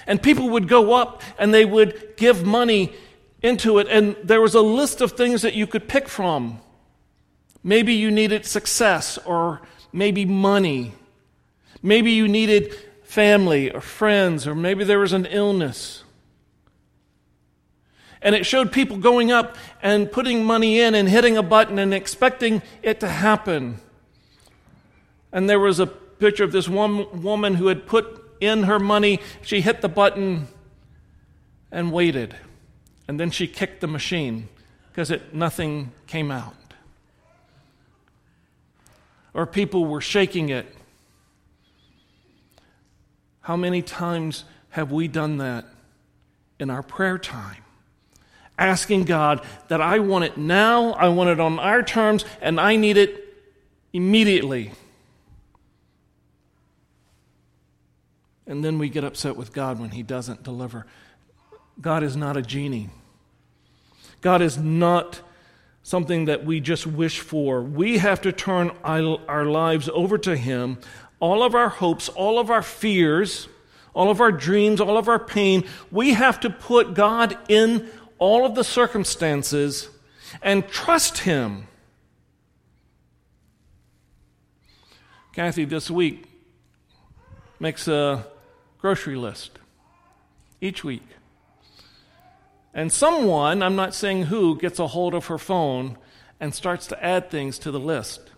And 0.06 0.22
people 0.22 0.48
would 0.50 0.68
go 0.68 0.94
up 0.94 1.22
and 1.38 1.52
they 1.52 1.66
would 1.66 2.16
give 2.16 2.44
money 2.44 2.94
into 3.42 3.78
it, 3.78 3.86
and 3.88 4.16
there 4.24 4.40
was 4.40 4.54
a 4.54 4.60
list 4.60 5.00
of 5.02 5.12
things 5.12 5.42
that 5.42 5.54
you 5.54 5.66
could 5.66 5.86
pick 5.86 6.08
from. 6.08 6.58
Maybe 7.62 7.92
you 7.92 8.10
needed 8.10 8.46
success, 8.46 9.18
or 9.18 9.60
maybe 9.92 10.24
money. 10.24 10.94
Maybe 11.82 12.12
you 12.12 12.26
needed 12.28 12.74
family 13.04 13.70
or 13.70 13.80
friends, 13.82 14.46
or 14.46 14.54
maybe 14.54 14.84
there 14.84 14.98
was 14.98 15.12
an 15.12 15.26
illness. 15.26 16.02
And 18.22 18.34
it 18.34 18.46
showed 18.46 18.72
people 18.72 18.96
going 18.96 19.30
up 19.30 19.56
and 19.82 20.10
putting 20.10 20.44
money 20.44 20.80
in 20.80 20.94
and 20.94 21.08
hitting 21.08 21.36
a 21.36 21.42
button 21.42 21.78
and 21.78 21.92
expecting 21.92 22.62
it 22.82 23.00
to 23.00 23.08
happen. 23.08 23.80
And 25.36 25.50
there 25.50 25.60
was 25.60 25.80
a 25.80 25.86
picture 25.86 26.44
of 26.44 26.50
this 26.50 26.66
one 26.66 27.22
woman 27.22 27.56
who 27.56 27.66
had 27.66 27.86
put 27.86 28.24
in 28.40 28.62
her 28.62 28.78
money. 28.78 29.20
She 29.42 29.60
hit 29.60 29.82
the 29.82 29.88
button 29.88 30.48
and 31.70 31.92
waited. 31.92 32.34
And 33.06 33.20
then 33.20 33.30
she 33.30 33.46
kicked 33.46 33.82
the 33.82 33.86
machine 33.86 34.48
because 34.88 35.10
it, 35.10 35.34
nothing 35.34 35.92
came 36.06 36.30
out. 36.30 36.56
Or 39.34 39.44
people 39.44 39.84
were 39.84 40.00
shaking 40.00 40.48
it 40.48 40.74
how 43.42 43.56
many 43.56 43.82
times 43.82 44.44
have 44.70 44.90
we 44.90 45.06
done 45.06 45.36
that 45.36 45.66
in 46.58 46.70
our 46.70 46.82
prayer 46.82 47.18
time? 47.18 47.62
Asking 48.58 49.04
God 49.04 49.44
that 49.68 49.82
I 49.82 49.98
want 49.98 50.24
it 50.24 50.38
now, 50.38 50.94
I 50.94 51.08
want 51.08 51.28
it 51.28 51.40
on 51.40 51.58
our 51.58 51.82
terms, 51.82 52.24
and 52.40 52.58
I 52.58 52.76
need 52.76 52.96
it 52.96 53.22
immediately. 53.92 54.72
And 58.46 58.64
then 58.64 58.78
we 58.78 58.88
get 58.88 59.04
upset 59.04 59.36
with 59.36 59.52
God 59.52 59.80
when 59.80 59.90
He 59.90 60.02
doesn't 60.02 60.42
deliver. 60.42 60.86
God 61.80 62.02
is 62.02 62.16
not 62.16 62.36
a 62.36 62.42
genie. 62.42 62.90
God 64.20 64.40
is 64.40 64.56
not 64.56 65.20
something 65.82 66.24
that 66.24 66.44
we 66.44 66.60
just 66.60 66.86
wish 66.86 67.20
for. 67.20 67.62
We 67.62 67.98
have 67.98 68.20
to 68.22 68.32
turn 68.32 68.70
our 68.84 69.44
lives 69.44 69.88
over 69.92 70.18
to 70.18 70.36
Him, 70.36 70.78
all 71.20 71.42
of 71.42 71.54
our 71.54 71.68
hopes, 71.68 72.08
all 72.08 72.38
of 72.38 72.50
our 72.50 72.62
fears, 72.62 73.48
all 73.96 74.10
of 74.10 74.20
our 74.20 74.30
dreams, 74.30 74.80
all 74.80 74.98
of 74.98 75.08
our 75.08 75.18
pain, 75.18 75.64
we 75.90 76.12
have 76.12 76.38
to 76.40 76.50
put 76.50 76.92
God 76.92 77.38
in 77.48 77.88
all 78.18 78.44
of 78.44 78.54
the 78.54 78.62
circumstances 78.62 79.88
and 80.42 80.68
trust 80.68 81.18
Him. 81.18 81.66
Kathy 85.32 85.64
this 85.64 85.90
week 85.90 86.26
makes 87.58 87.88
a 87.88 88.26
grocery 88.78 89.16
list 89.16 89.58
each 90.60 90.84
week. 90.84 91.06
And 92.74 92.92
someone, 92.92 93.62
I'm 93.62 93.76
not 93.76 93.94
saying 93.94 94.24
who, 94.24 94.58
gets 94.58 94.78
a 94.78 94.86
hold 94.86 95.14
of 95.14 95.26
her 95.26 95.38
phone 95.38 95.96
and 96.38 96.54
starts 96.54 96.86
to 96.88 97.04
add 97.04 97.30
things 97.30 97.58
to 97.60 97.70
the 97.70 97.80
list 97.80 98.30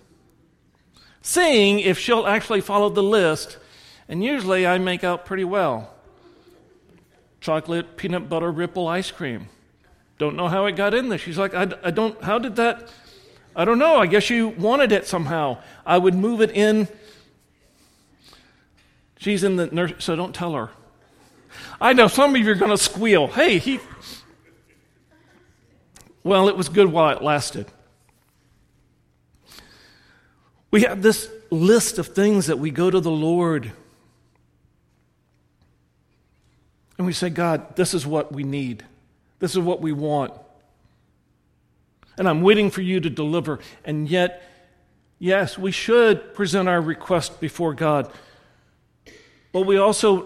seeing 1.29 1.81
if 1.81 1.99
she'll 1.99 2.27
actually 2.27 2.61
follow 2.61 2.89
the 2.89 3.03
list. 3.03 3.59
And 4.09 4.25
usually 4.25 4.67
I 4.67 4.79
make 4.79 5.05
out 5.05 5.27
pretty 5.27 5.45
well. 5.45 5.93
Chocolate, 7.41 7.97
peanut 7.97 8.29
butter, 8.29 8.51
ripple 8.51 8.89
ice 8.89 9.11
cream. 9.11 9.49
Don't 10.19 10.37
know 10.37 10.49
how 10.49 10.67
it 10.67 10.73
got 10.75 10.95
in 10.95 11.09
there. 11.09 11.19
She's 11.19 11.39
like, 11.39 11.55
I, 11.55 11.69
I 11.83 11.91
don't, 11.91 12.21
how 12.23 12.39
did 12.39 12.57
that? 12.57 12.91
I 13.55 13.65
don't 13.65 13.79
know. 13.79 13.97
I 13.97 14.07
guess 14.07 14.31
you 14.31 14.49
wanted 14.49 14.91
it 14.91 15.07
somehow. 15.07 15.59
I 15.85 15.99
would 15.99 16.15
move 16.15 16.41
it 16.41 16.51
in. 16.53 16.89
She's 19.19 19.45
in 19.45 19.57
the 19.57 19.67
nurse, 19.67 19.93
so 19.99 20.17
don't 20.17 20.35
tell 20.35 20.55
her. 20.55 20.71
I 21.81 21.93
know 21.93 22.09
some 22.09 22.35
of 22.35 22.41
you 22.41 22.51
are 22.51 22.55
going 22.55 22.71
to 22.71 22.79
squeal. 22.79 23.27
Hey, 23.27 23.59
he. 23.59 23.81
Well, 26.23 26.49
it 26.49 26.57
was 26.57 26.69
good 26.69 26.87
while 26.87 27.17
it 27.17 27.23
lasted. 27.23 27.67
We 30.71 30.83
have 30.83 31.03
this 31.03 31.31
list 31.51 31.99
of 31.99 32.09
things 32.09 32.47
that 32.47 32.59
we 32.59 32.71
go 32.71 32.91
to 32.91 33.01
the 33.01 33.11
Lord 33.11 33.73
and 36.99 37.07
we 37.07 37.13
say, 37.13 37.31
God, 37.31 37.77
this 37.77 37.95
is 37.95 38.07
what 38.07 38.33
we 38.33 38.43
need. 38.43 38.85
This 39.39 39.53
is 39.53 39.61
what 39.61 39.81
we 39.81 39.93
want. 39.93 40.33
And 42.19 42.29
I'm 42.29 42.43
waiting 42.43 42.71
for 42.71 42.83
you 42.83 42.99
to 42.99 43.09
deliver. 43.09 43.61
And 43.85 44.09
yet, 44.09 44.43
yes, 45.21 45.57
we 45.57 45.71
should 45.71 46.35
present 46.35 46.69
our 46.69 46.81
request 46.81 47.41
before 47.41 47.73
God. 47.73 48.13
But 49.59 49.67
we 49.67 49.77
also 49.77 50.25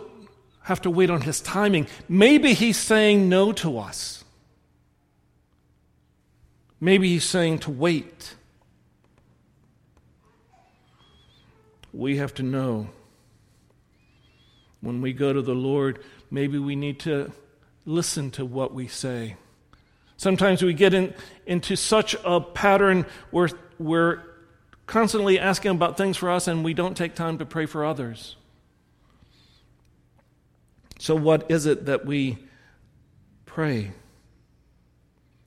have 0.65 0.83
to 0.83 0.91
wait 0.91 1.09
on 1.09 1.23
His 1.23 1.41
timing. 1.41 1.87
Maybe 2.07 2.53
He's 2.53 2.77
saying 2.77 3.31
no 3.31 3.51
to 3.53 3.79
us. 3.79 4.25
Maybe 6.79 7.09
He's 7.09 7.25
saying 7.25 7.61
to 7.61 7.71
wait. 7.71 8.35
We 11.95 12.19
have 12.19 12.35
to 12.35 12.43
know 12.43 12.89
when 14.83 15.01
we 15.01 15.15
go 15.15 15.33
to 15.33 15.41
the 15.41 15.55
Lord, 15.55 16.01
maybe 16.31 16.59
we 16.59 16.77
need 16.77 17.01
to 17.01 17.33
listen 17.87 18.31
to 18.33 18.45
what 18.45 18.75
we 18.75 18.87
say. 18.87 19.37
Sometimes 20.19 20.63
we 20.63 20.75
get 20.75 20.93
in, 20.93 21.15
into 21.47 21.75
such 21.75 22.17
a 22.23 22.39
pattern 22.39 23.07
where 23.31 23.49
we're 23.79 24.21
constantly 24.85 25.39
asking 25.39 25.71
about 25.71 25.97
things 25.97 26.19
for 26.19 26.31
us 26.31 26.47
and 26.49 26.63
we 26.63 26.75
don't 26.75 26.99
take 26.99 27.15
time 27.15 27.39
to 27.39 27.47
pray 27.47 27.65
for 27.65 27.87
others. 27.87 28.37
So, 31.03 31.17
what 31.17 31.51
is 31.51 31.67
it 31.67 31.87
that 31.87 32.07
we 32.07 32.39
pray? 33.45 33.91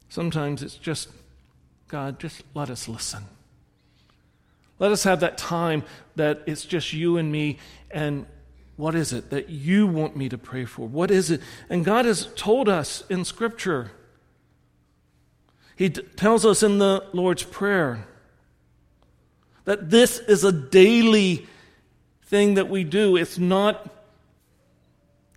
Sometimes 0.09 0.61
it's 0.61 0.75
just, 0.75 1.07
God, 1.87 2.19
just 2.19 2.43
let 2.53 2.69
us 2.69 2.89
listen. 2.89 3.23
Let 4.79 4.91
us 4.91 5.05
have 5.05 5.21
that 5.21 5.37
time 5.37 5.83
that 6.17 6.41
it's 6.45 6.65
just 6.65 6.91
you 6.91 7.15
and 7.15 7.31
me, 7.31 7.57
and 7.89 8.25
what 8.75 8.95
is 8.95 9.13
it 9.13 9.29
that 9.29 9.47
you 9.47 9.87
want 9.87 10.17
me 10.17 10.27
to 10.27 10.37
pray 10.37 10.65
for? 10.65 10.89
What 10.89 11.09
is 11.09 11.31
it? 11.31 11.39
And 11.69 11.85
God 11.85 12.03
has 12.03 12.27
told 12.35 12.67
us 12.67 13.05
in 13.09 13.23
Scripture. 13.23 13.91
He 15.77 15.89
tells 15.89 16.45
us 16.45 16.63
in 16.63 16.79
the 16.79 17.07
Lord's 17.13 17.43
Prayer 17.43 18.05
that 19.63 19.89
this 19.89 20.19
is 20.19 20.43
a 20.43 20.51
daily 20.51 21.47
thing 22.23 22.55
that 22.55 22.67
we 22.67 22.83
do. 22.83 23.15
It's 23.15 23.37
not, 23.37 23.89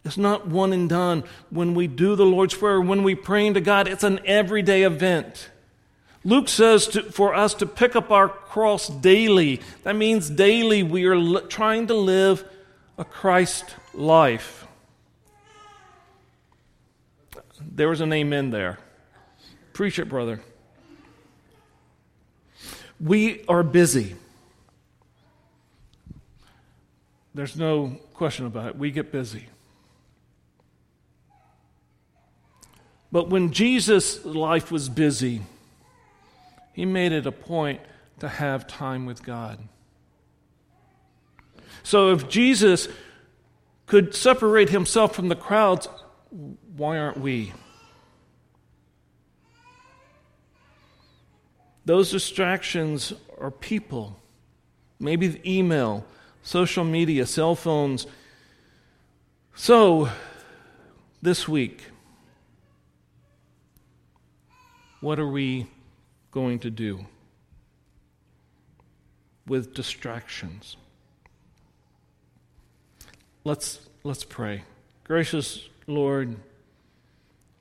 it's 0.09 0.16
not 0.16 0.46
one 0.46 0.72
and 0.72 0.88
done. 0.88 1.22
When 1.50 1.74
we 1.74 1.86
do 1.86 2.16
the 2.16 2.24
Lord's 2.24 2.54
Prayer, 2.54 2.80
when 2.80 3.02
we 3.02 3.14
pray 3.14 3.52
to 3.52 3.61
God, 3.61 3.86
it's 3.86 4.04
an 4.04 4.20
everyday 4.24 4.84
event. 4.84 5.50
Luke 6.24 6.48
says 6.48 6.86
to, 6.88 7.02
for 7.02 7.34
us 7.34 7.52
to 7.54 7.66
pick 7.66 7.94
up 7.94 8.11
our 8.11 8.30
cross 8.30 8.88
daily. 8.88 9.61
That 9.82 9.96
means 9.96 10.30
daily 10.30 10.82
we 10.82 11.04
are 11.04 11.16
li- 11.16 11.42
trying 11.50 11.88
to 11.88 11.94
live 11.94 12.42
a 12.96 13.04
Christ 13.04 13.66
life. 13.92 14.66
There 17.61 17.90
was 17.90 18.00
an 18.00 18.11
amen 18.11 18.48
there. 18.48 18.78
Preach 19.74 19.98
it, 19.98 20.09
brother. 20.09 20.40
We 22.98 23.44
are 23.46 23.62
busy. 23.62 24.16
There's 27.34 27.56
no 27.56 27.98
question 28.14 28.46
about 28.46 28.68
it. 28.68 28.76
We 28.78 28.90
get 28.90 29.12
busy. 29.12 29.48
But 33.11 33.30
when 33.30 33.52
Jesus' 33.52 34.24
life 34.24 34.70
was 34.70 34.88
busy, 34.88 35.42
he 36.72 36.84
made 36.84 37.12
it 37.12 37.26
a 37.26 37.32
point 37.32 37.80
to 38.20 38.28
have 38.28 38.66
time 38.66 39.06
with 39.06 39.22
God. 39.22 39.59
So 41.82 42.12
if 42.12 42.28
Jesus 42.28 42.88
could 43.86 44.14
separate 44.14 44.68
himself 44.68 45.14
from 45.14 45.28
the 45.28 45.36
crowds, 45.36 45.88
why 46.76 46.98
aren't 46.98 47.18
we? 47.18 47.52
Those 51.86 52.11
distractions 52.11 53.14
are 53.40 53.50
people, 53.50 54.20
maybe 55.00 55.28
the 55.28 55.59
email, 55.59 56.04
social 56.42 56.84
media, 56.84 57.24
cell 57.24 57.54
phones. 57.54 58.06
So, 59.54 60.11
this 61.22 61.48
week, 61.48 61.84
what 65.01 65.18
are 65.18 65.28
we 65.28 65.66
going 66.30 66.59
to 66.61 66.70
do 66.70 67.07
with 69.46 69.74
distractions? 69.74 70.76
Let's, 73.44 73.80
let's 74.03 74.24
pray. 74.24 74.64
Gracious 75.05 75.68
Lord, 75.86 76.36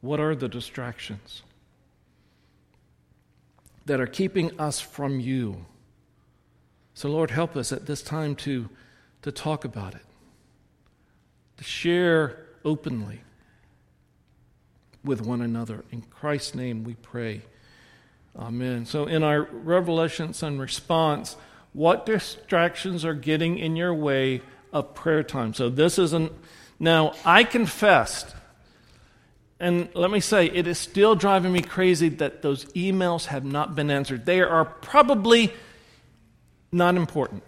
what 0.01 0.19
are 0.19 0.35
the 0.35 0.49
distractions 0.49 1.43
that 3.85 4.01
are 4.01 4.07
keeping 4.07 4.59
us 4.59 4.79
from 4.79 5.19
you? 5.19 5.65
So, 6.93 7.09
Lord, 7.09 7.31
help 7.31 7.55
us 7.55 7.71
at 7.71 7.85
this 7.85 8.01
time 8.01 8.35
to, 8.37 8.69
to 9.21 9.31
talk 9.31 9.63
about 9.63 9.93
it, 9.93 10.05
to 11.57 11.63
share 11.63 12.47
openly 12.65 13.21
with 15.07 15.21
one 15.21 15.41
another. 15.41 15.83
In 15.91 16.01
Christ's 16.01 16.53
name 16.55 16.83
we 16.83 16.95
pray. 16.95 17.41
Amen. 18.37 18.85
So, 18.85 19.05
in 19.05 19.23
our 19.23 19.41
revelations 19.41 20.43
and 20.43 20.59
response, 20.59 21.35
what 21.73 22.05
distractions 22.05 23.03
are 23.03 23.13
getting 23.15 23.57
in 23.57 23.75
your 23.75 23.93
way 23.93 24.41
of 24.71 24.93
prayer 24.93 25.23
time. 25.23 25.53
So 25.53 25.69
this 25.69 25.99
isn't. 25.99 26.31
Now, 26.79 27.13
I 27.25 27.43
confessed, 27.43 28.35
and 29.59 29.89
let 29.95 30.11
me 30.11 30.19
say, 30.19 30.45
it 30.45 30.67
is 30.67 30.77
still 30.77 31.15
driving 31.15 31.51
me 31.51 31.61
crazy 31.61 32.09
that 32.09 32.41
those 32.41 32.65
emails 32.73 33.25
have 33.25 33.43
not 33.43 33.75
been 33.75 33.89
answered. 33.89 34.25
They 34.25 34.41
are 34.41 34.65
probably 34.65 35.53
not 36.71 36.95
important, 36.95 37.43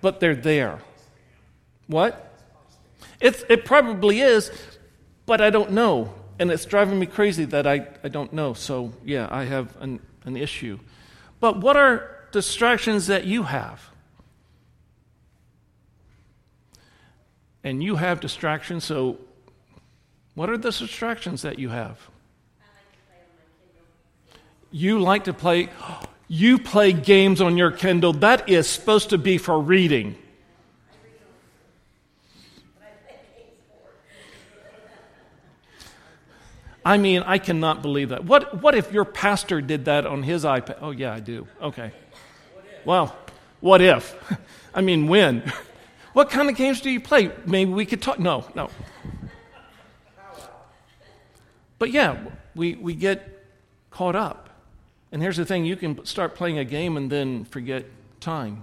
but 0.00 0.20
they're 0.20 0.34
there. 0.34 0.80
What? 1.86 2.34
It's, 3.20 3.44
it 3.48 3.64
probably 3.64 4.20
is, 4.20 4.50
but 5.24 5.40
I 5.40 5.50
don't 5.50 5.72
know. 5.72 6.12
And 6.42 6.50
it's 6.50 6.64
driving 6.64 6.98
me 6.98 7.06
crazy 7.06 7.44
that 7.46 7.66
I, 7.66 7.86
I 8.02 8.08
don't 8.08 8.32
know. 8.32 8.52
So, 8.52 8.92
yeah, 9.04 9.28
I 9.30 9.44
have 9.44 9.76
an, 9.80 10.00
an 10.24 10.36
issue. 10.36 10.80
But 11.38 11.60
what 11.60 11.76
are 11.76 12.26
distractions 12.32 13.06
that 13.06 13.24
you 13.24 13.44
have? 13.44 13.92
and 17.64 17.82
you 17.82 17.96
have 17.96 18.20
distractions. 18.20 18.84
So, 18.84 19.18
what 20.34 20.48
are 20.50 20.56
the 20.56 20.70
distractions 20.70 21.42
that 21.42 21.58
you 21.58 21.68
have? 21.68 21.98
you 24.70 25.00
like 25.00 25.24
to 25.24 25.34
play. 25.34 25.64
On 25.64 25.66
my 25.66 25.88
Kindle. 25.88 26.08
You 26.28 26.58
play 26.58 26.92
games 26.92 27.40
on 27.40 27.56
your 27.56 27.70
Kindle. 27.70 28.14
That 28.14 28.48
is 28.48 28.66
supposed 28.66 29.10
to 29.10 29.18
be 29.18 29.38
for 29.38 29.60
reading. 29.60 30.16
I 36.84 36.98
mean, 36.98 37.22
I 37.22 37.38
cannot 37.38 37.80
believe 37.82 38.08
that. 38.08 38.24
What, 38.24 38.60
what 38.62 38.74
if 38.74 38.92
your 38.92 39.04
pastor 39.04 39.60
did 39.60 39.84
that 39.84 40.04
on 40.06 40.22
his 40.22 40.44
iPad? 40.44 40.78
Oh, 40.80 40.90
yeah, 40.90 41.14
I 41.14 41.20
do. 41.20 41.46
Okay. 41.60 41.92
Well, 42.84 43.16
what 43.60 43.80
if? 43.80 44.16
I 44.74 44.80
mean, 44.80 45.08
when? 45.08 45.50
What 46.12 46.28
kind 46.28 46.50
of 46.50 46.56
games 46.56 46.82
do 46.82 46.90
you 46.90 47.00
play? 47.00 47.32
Maybe 47.46 47.72
we 47.72 47.86
could 47.86 48.02
talk. 48.02 48.18
No, 48.18 48.44
no. 48.54 48.68
But 51.78 51.90
yeah, 51.90 52.18
we, 52.54 52.74
we 52.74 52.94
get 52.94 53.46
caught 53.90 54.14
up. 54.14 54.50
And 55.10 55.22
here's 55.22 55.38
the 55.38 55.46
thing 55.46 55.64
you 55.64 55.74
can 55.76 56.04
start 56.04 56.34
playing 56.34 56.58
a 56.58 56.64
game 56.64 56.96
and 56.98 57.10
then 57.10 57.44
forget 57.44 57.86
time. 58.20 58.62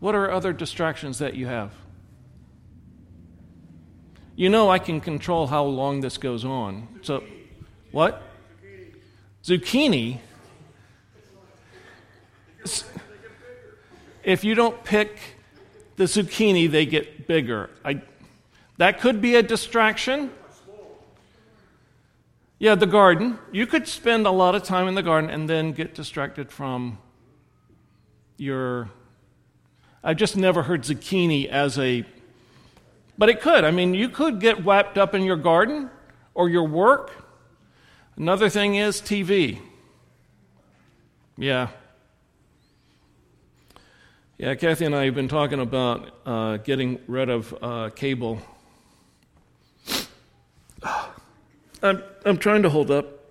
What 0.00 0.14
are 0.14 0.30
other 0.30 0.52
distractions 0.52 1.18
that 1.18 1.34
you 1.34 1.46
have? 1.46 1.72
You 4.38 4.48
know, 4.48 4.70
I 4.70 4.78
can 4.78 5.00
control 5.00 5.48
how 5.48 5.64
long 5.64 6.00
this 6.00 6.16
goes 6.16 6.44
on. 6.44 6.86
So, 7.02 7.24
what? 7.90 8.22
Zucchini. 9.42 10.20
If 14.22 14.44
you 14.44 14.54
don't 14.54 14.84
pick 14.84 15.18
the 15.96 16.04
zucchini, 16.04 16.70
they 16.70 16.86
get 16.86 17.26
bigger. 17.26 17.68
I, 17.84 18.00
that 18.76 19.00
could 19.00 19.20
be 19.20 19.34
a 19.34 19.42
distraction. 19.42 20.30
Yeah, 22.60 22.76
the 22.76 22.86
garden. 22.86 23.40
You 23.50 23.66
could 23.66 23.88
spend 23.88 24.24
a 24.24 24.30
lot 24.30 24.54
of 24.54 24.62
time 24.62 24.86
in 24.86 24.94
the 24.94 25.02
garden 25.02 25.30
and 25.30 25.50
then 25.50 25.72
get 25.72 25.96
distracted 25.96 26.52
from 26.52 26.98
your. 28.36 28.88
I've 30.04 30.16
just 30.16 30.36
never 30.36 30.62
heard 30.62 30.82
zucchini 30.82 31.48
as 31.48 31.76
a. 31.76 32.04
But 33.18 33.28
it 33.28 33.40
could. 33.40 33.64
I 33.64 33.72
mean, 33.72 33.92
you 33.92 34.08
could 34.08 34.40
get 34.40 34.64
wrapped 34.64 34.96
up 34.96 35.14
in 35.14 35.24
your 35.24 35.36
garden 35.36 35.90
or 36.34 36.48
your 36.48 36.64
work. 36.64 37.12
Another 38.16 38.48
thing 38.48 38.76
is 38.76 39.00
TV. 39.02 39.60
Yeah, 41.36 41.68
yeah, 44.40 44.54
Kathy 44.54 44.84
and 44.84 44.94
I 44.94 45.06
have 45.06 45.16
been 45.16 45.26
talking 45.26 45.58
about 45.58 46.14
uh, 46.24 46.58
getting 46.58 47.00
rid 47.08 47.28
of 47.28 47.52
uh, 47.60 47.90
cable. 47.90 48.38
I'm, 51.82 52.04
I'm 52.24 52.38
trying 52.38 52.62
to 52.62 52.70
hold 52.70 52.92
up. 52.92 53.24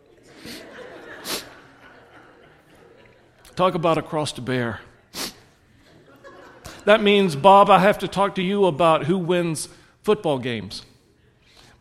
Talk 3.56 3.74
about 3.74 3.98
a 3.98 4.02
cross 4.02 4.34
to 4.34 4.42
bear. 4.42 4.82
that 6.84 7.02
means, 7.02 7.38
Bob, 7.38 7.70
I 7.70 7.80
have 7.80 8.00
to 8.00 8.10
talk 8.10 8.36
to 8.36 8.44
you 8.44 8.66
about 8.66 9.06
who 9.06 9.18
wins 9.18 9.70
football 10.08 10.40
games. 10.40 10.84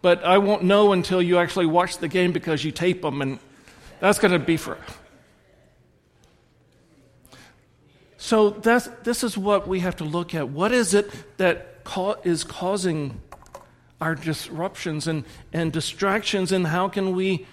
But 0.03 0.25
I 0.25 0.39
won't 0.39 0.65
know 0.65 0.91
until 0.91 1.23
you 1.23 1.39
actually 1.39 1.67
watch 1.67 1.99
the 1.99 2.09
game 2.09 2.33
because 2.33 2.65
you 2.65 2.73
tape 2.73 3.03
them, 3.03 3.23
and 3.23 3.39
that's 4.01 4.19
going 4.19 4.33
to 4.33 4.41
be 4.41 4.57
for. 4.57 4.79
So 8.17 8.51
that's, 8.51 8.89
this 9.05 9.23
is 9.23 9.39
what 9.39 9.69
we 9.69 9.79
have 9.79 9.95
to 9.99 10.05
look 10.05 10.35
at. 10.35 10.49
What 10.49 10.73
is 10.73 10.93
it 10.93 11.09
that 11.37 11.85
ca- 11.85 12.17
is 12.25 12.43
causing 12.43 13.21
our 14.01 14.17
disruptions 14.17 15.07
and, 15.07 15.23
and 15.53 15.73
distractions, 15.73 16.51
and 16.51 16.67
how 16.67 16.89
can 16.89 17.15
we 17.15 17.47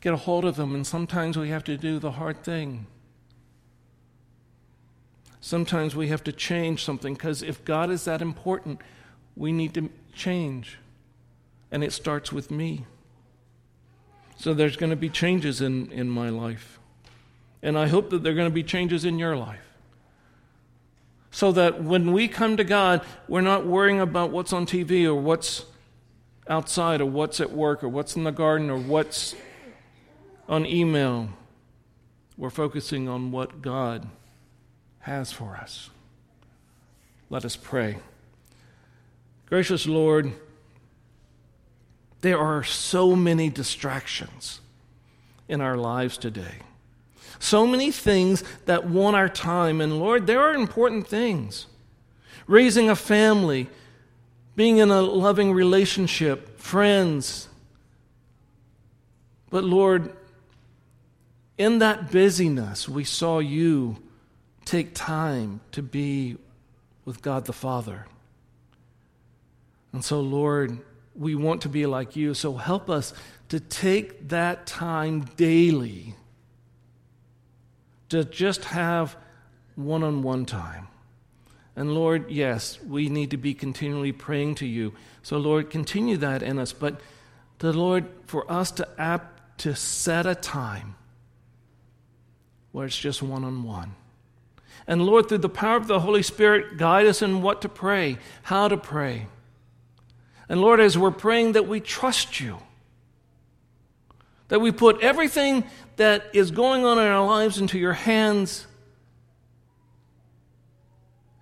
get 0.00 0.12
a 0.12 0.16
hold 0.16 0.44
of 0.44 0.56
them? 0.56 0.74
And 0.74 0.84
sometimes 0.84 1.38
we 1.38 1.50
have 1.50 1.62
to 1.64 1.76
do 1.76 2.00
the 2.00 2.10
hard 2.10 2.42
thing. 2.42 2.88
Sometimes 5.40 5.94
we 5.94 6.08
have 6.08 6.24
to 6.24 6.32
change 6.32 6.82
something 6.82 7.14
because 7.14 7.44
if 7.44 7.64
God 7.64 7.92
is 7.92 8.06
that 8.06 8.20
important, 8.20 8.80
we 9.36 9.52
need 9.52 9.72
to 9.74 9.88
change. 10.12 10.78
And 11.70 11.84
it 11.84 11.92
starts 11.92 12.32
with 12.32 12.50
me. 12.50 12.86
So 14.36 14.54
there's 14.54 14.76
going 14.76 14.90
to 14.90 14.96
be 14.96 15.10
changes 15.10 15.60
in, 15.60 15.92
in 15.92 16.08
my 16.08 16.30
life. 16.30 16.78
And 17.62 17.78
I 17.78 17.88
hope 17.88 18.10
that 18.10 18.22
there 18.22 18.32
are 18.32 18.36
going 18.36 18.48
to 18.48 18.54
be 18.54 18.62
changes 18.62 19.04
in 19.04 19.18
your 19.18 19.36
life. 19.36 19.60
So 21.30 21.52
that 21.52 21.82
when 21.82 22.12
we 22.12 22.26
come 22.26 22.56
to 22.56 22.64
God, 22.64 23.04
we're 23.28 23.42
not 23.42 23.66
worrying 23.66 24.00
about 24.00 24.30
what's 24.30 24.52
on 24.52 24.66
TV 24.66 25.04
or 25.04 25.14
what's 25.14 25.64
outside 26.48 27.00
or 27.00 27.06
what's 27.06 27.40
at 27.40 27.52
work 27.52 27.84
or 27.84 27.88
what's 27.88 28.16
in 28.16 28.24
the 28.24 28.32
garden 28.32 28.70
or 28.70 28.78
what's 28.78 29.34
on 30.48 30.66
email. 30.66 31.28
We're 32.36 32.50
focusing 32.50 33.08
on 33.08 33.30
what 33.30 33.62
God 33.62 34.08
has 35.00 35.30
for 35.32 35.56
us. 35.56 35.90
Let 37.28 37.44
us 37.44 37.56
pray. 37.56 37.98
Gracious 39.50 39.84
Lord, 39.84 40.32
there 42.20 42.38
are 42.38 42.62
so 42.62 43.16
many 43.16 43.50
distractions 43.50 44.60
in 45.48 45.60
our 45.60 45.76
lives 45.76 46.16
today. 46.16 46.58
So 47.40 47.66
many 47.66 47.90
things 47.90 48.44
that 48.66 48.86
want 48.86 49.16
our 49.16 49.28
time. 49.28 49.80
And 49.80 49.98
Lord, 49.98 50.28
there 50.28 50.40
are 50.40 50.54
important 50.54 51.08
things. 51.08 51.66
Raising 52.46 52.88
a 52.88 52.94
family, 52.94 53.66
being 54.54 54.76
in 54.76 54.92
a 54.92 55.02
loving 55.02 55.52
relationship, 55.52 56.56
friends. 56.60 57.48
But 59.50 59.64
Lord, 59.64 60.14
in 61.58 61.80
that 61.80 62.12
busyness, 62.12 62.88
we 62.88 63.02
saw 63.02 63.40
you 63.40 63.96
take 64.64 64.94
time 64.94 65.60
to 65.72 65.82
be 65.82 66.36
with 67.04 67.20
God 67.20 67.46
the 67.46 67.52
Father. 67.52 68.06
And 69.92 70.04
so, 70.04 70.20
Lord, 70.20 70.78
we 71.14 71.34
want 71.34 71.62
to 71.62 71.68
be 71.68 71.86
like 71.86 72.16
you. 72.16 72.34
So 72.34 72.56
help 72.56 72.88
us 72.88 73.12
to 73.48 73.58
take 73.58 74.28
that 74.28 74.66
time 74.66 75.22
daily 75.36 76.14
to 78.08 78.24
just 78.24 78.64
have 78.66 79.16
one 79.74 80.02
on 80.02 80.22
one 80.22 80.44
time. 80.44 80.88
And 81.76 81.94
Lord, 81.94 82.30
yes, 82.30 82.80
we 82.82 83.08
need 83.08 83.30
to 83.30 83.36
be 83.36 83.54
continually 83.54 84.12
praying 84.12 84.56
to 84.56 84.66
you. 84.66 84.92
So, 85.22 85.38
Lord, 85.38 85.70
continue 85.70 86.16
that 86.18 86.42
in 86.42 86.58
us. 86.58 86.72
But 86.72 87.00
the 87.58 87.72
Lord, 87.72 88.06
for 88.26 88.50
us 88.50 88.70
to 88.72 88.88
apt 88.98 89.58
to 89.60 89.74
set 89.74 90.26
a 90.26 90.34
time 90.34 90.96
where 92.72 92.86
it's 92.86 92.98
just 92.98 93.22
one 93.22 93.44
on 93.44 93.62
one. 93.62 93.94
And 94.86 95.02
Lord, 95.02 95.28
through 95.28 95.38
the 95.38 95.48
power 95.48 95.76
of 95.76 95.86
the 95.86 96.00
Holy 96.00 96.22
Spirit, 96.22 96.76
guide 96.76 97.06
us 97.06 97.22
in 97.22 97.42
what 97.42 97.62
to 97.62 97.68
pray, 97.68 98.18
how 98.42 98.68
to 98.68 98.76
pray. 98.76 99.26
And 100.50 100.60
Lord, 100.60 100.80
as 100.80 100.98
we're 100.98 101.12
praying, 101.12 101.52
that 101.52 101.68
we 101.68 101.78
trust 101.78 102.40
you. 102.40 102.58
That 104.48 104.60
we 104.60 104.72
put 104.72 105.00
everything 105.00 105.62
that 105.94 106.24
is 106.32 106.50
going 106.50 106.84
on 106.84 106.98
in 106.98 107.06
our 107.06 107.24
lives 107.24 107.58
into 107.58 107.78
your 107.78 107.92
hands. 107.92 108.66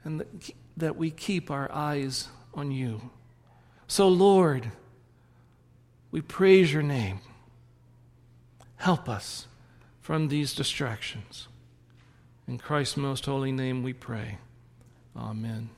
And 0.05 0.23
that, 0.77 0.97
we 0.97 1.11
keep 1.11 1.51
our 1.51 1.73
eyes 1.73 2.29
on 2.53 2.71
you. 2.71 3.01
So, 3.87 4.09
Lord, 4.09 4.73
we 6.11 6.21
praise 6.21 6.71
your 6.71 6.83
name. 6.83 7.21
Help 8.77 9.09
us 9.09 9.47
from 10.03 10.29
these 10.29 10.55
distractions. 10.55 11.49
In 12.47 12.59
Christ's 12.59 12.99
most 12.99 13.25
holy 13.25 13.53
name 13.53 13.83
we 13.83 13.95
pray. 13.95 14.37
Amen. 15.17 15.71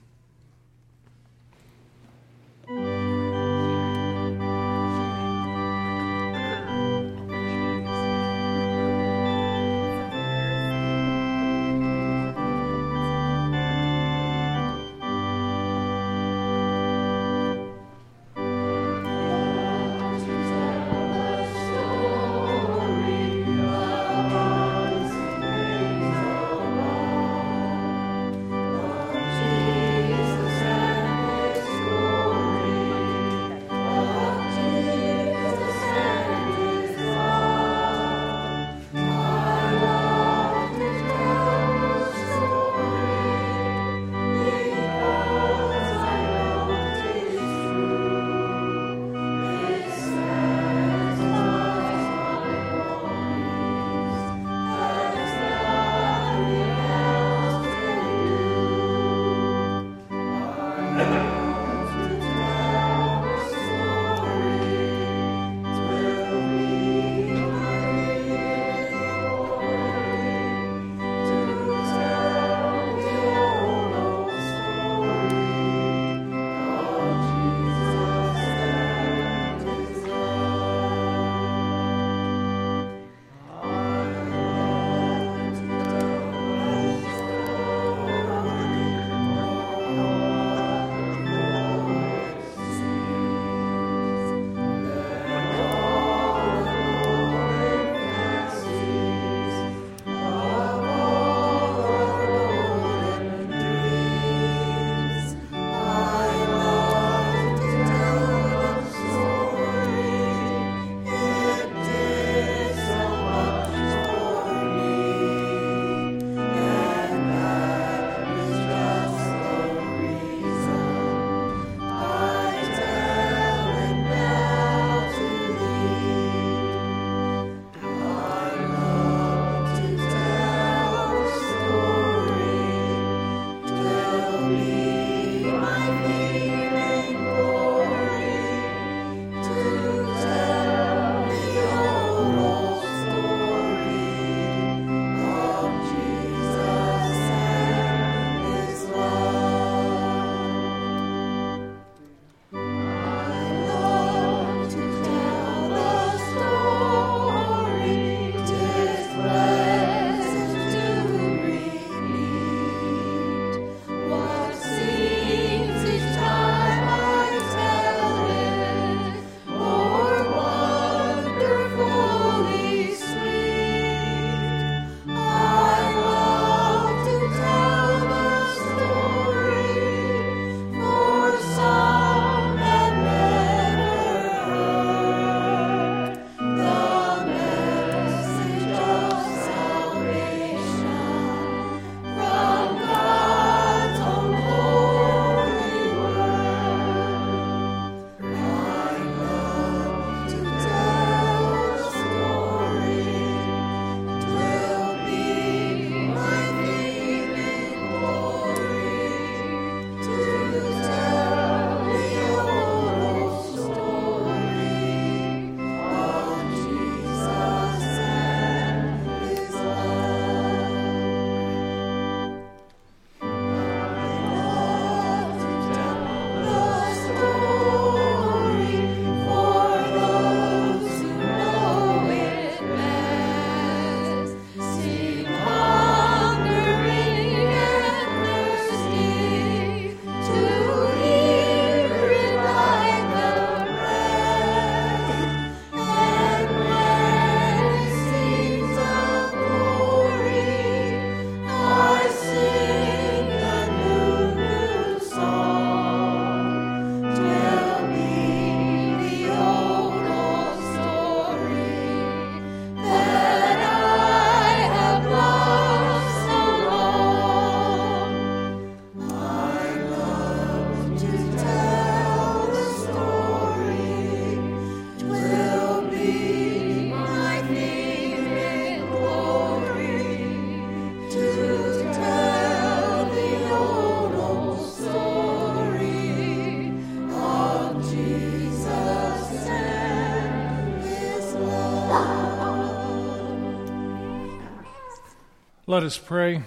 Let 295.71 295.85
us 295.85 295.99
pray. 295.99 296.43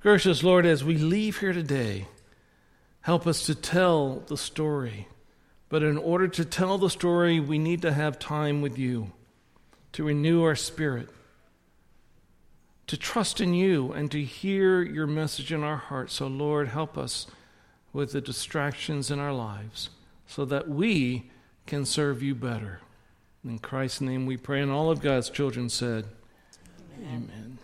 Gracious 0.00 0.42
Lord, 0.42 0.66
as 0.66 0.84
we 0.84 0.98
leave 0.98 1.38
here 1.38 1.54
today, 1.54 2.06
help 3.00 3.26
us 3.26 3.46
to 3.46 3.54
tell 3.54 4.16
the 4.26 4.36
story. 4.36 5.08
But 5.70 5.82
in 5.82 5.96
order 5.96 6.28
to 6.28 6.44
tell 6.44 6.76
the 6.76 6.90
story, 6.90 7.40
we 7.40 7.58
need 7.58 7.80
to 7.80 7.94
have 7.94 8.18
time 8.18 8.60
with 8.60 8.78
you, 8.78 9.12
to 9.92 10.04
renew 10.04 10.42
our 10.42 10.54
spirit, 10.54 11.08
to 12.88 12.98
trust 12.98 13.40
in 13.40 13.54
you, 13.54 13.92
and 13.92 14.10
to 14.10 14.22
hear 14.22 14.82
your 14.82 15.06
message 15.06 15.50
in 15.50 15.62
our 15.62 15.78
hearts. 15.78 16.12
So, 16.12 16.26
Lord, 16.26 16.68
help 16.68 16.98
us 16.98 17.26
with 17.94 18.12
the 18.12 18.20
distractions 18.20 19.10
in 19.10 19.18
our 19.18 19.32
lives 19.32 19.88
so 20.26 20.44
that 20.44 20.68
we 20.68 21.30
can 21.64 21.86
serve 21.86 22.22
you 22.22 22.34
better. 22.34 22.80
In 23.42 23.60
Christ's 23.60 24.02
name 24.02 24.26
we 24.26 24.36
pray, 24.36 24.60
and 24.60 24.70
all 24.70 24.90
of 24.90 25.00
God's 25.00 25.30
children 25.30 25.70
said, 25.70 26.04
Amen. 27.00 27.30
Amen. 27.32 27.58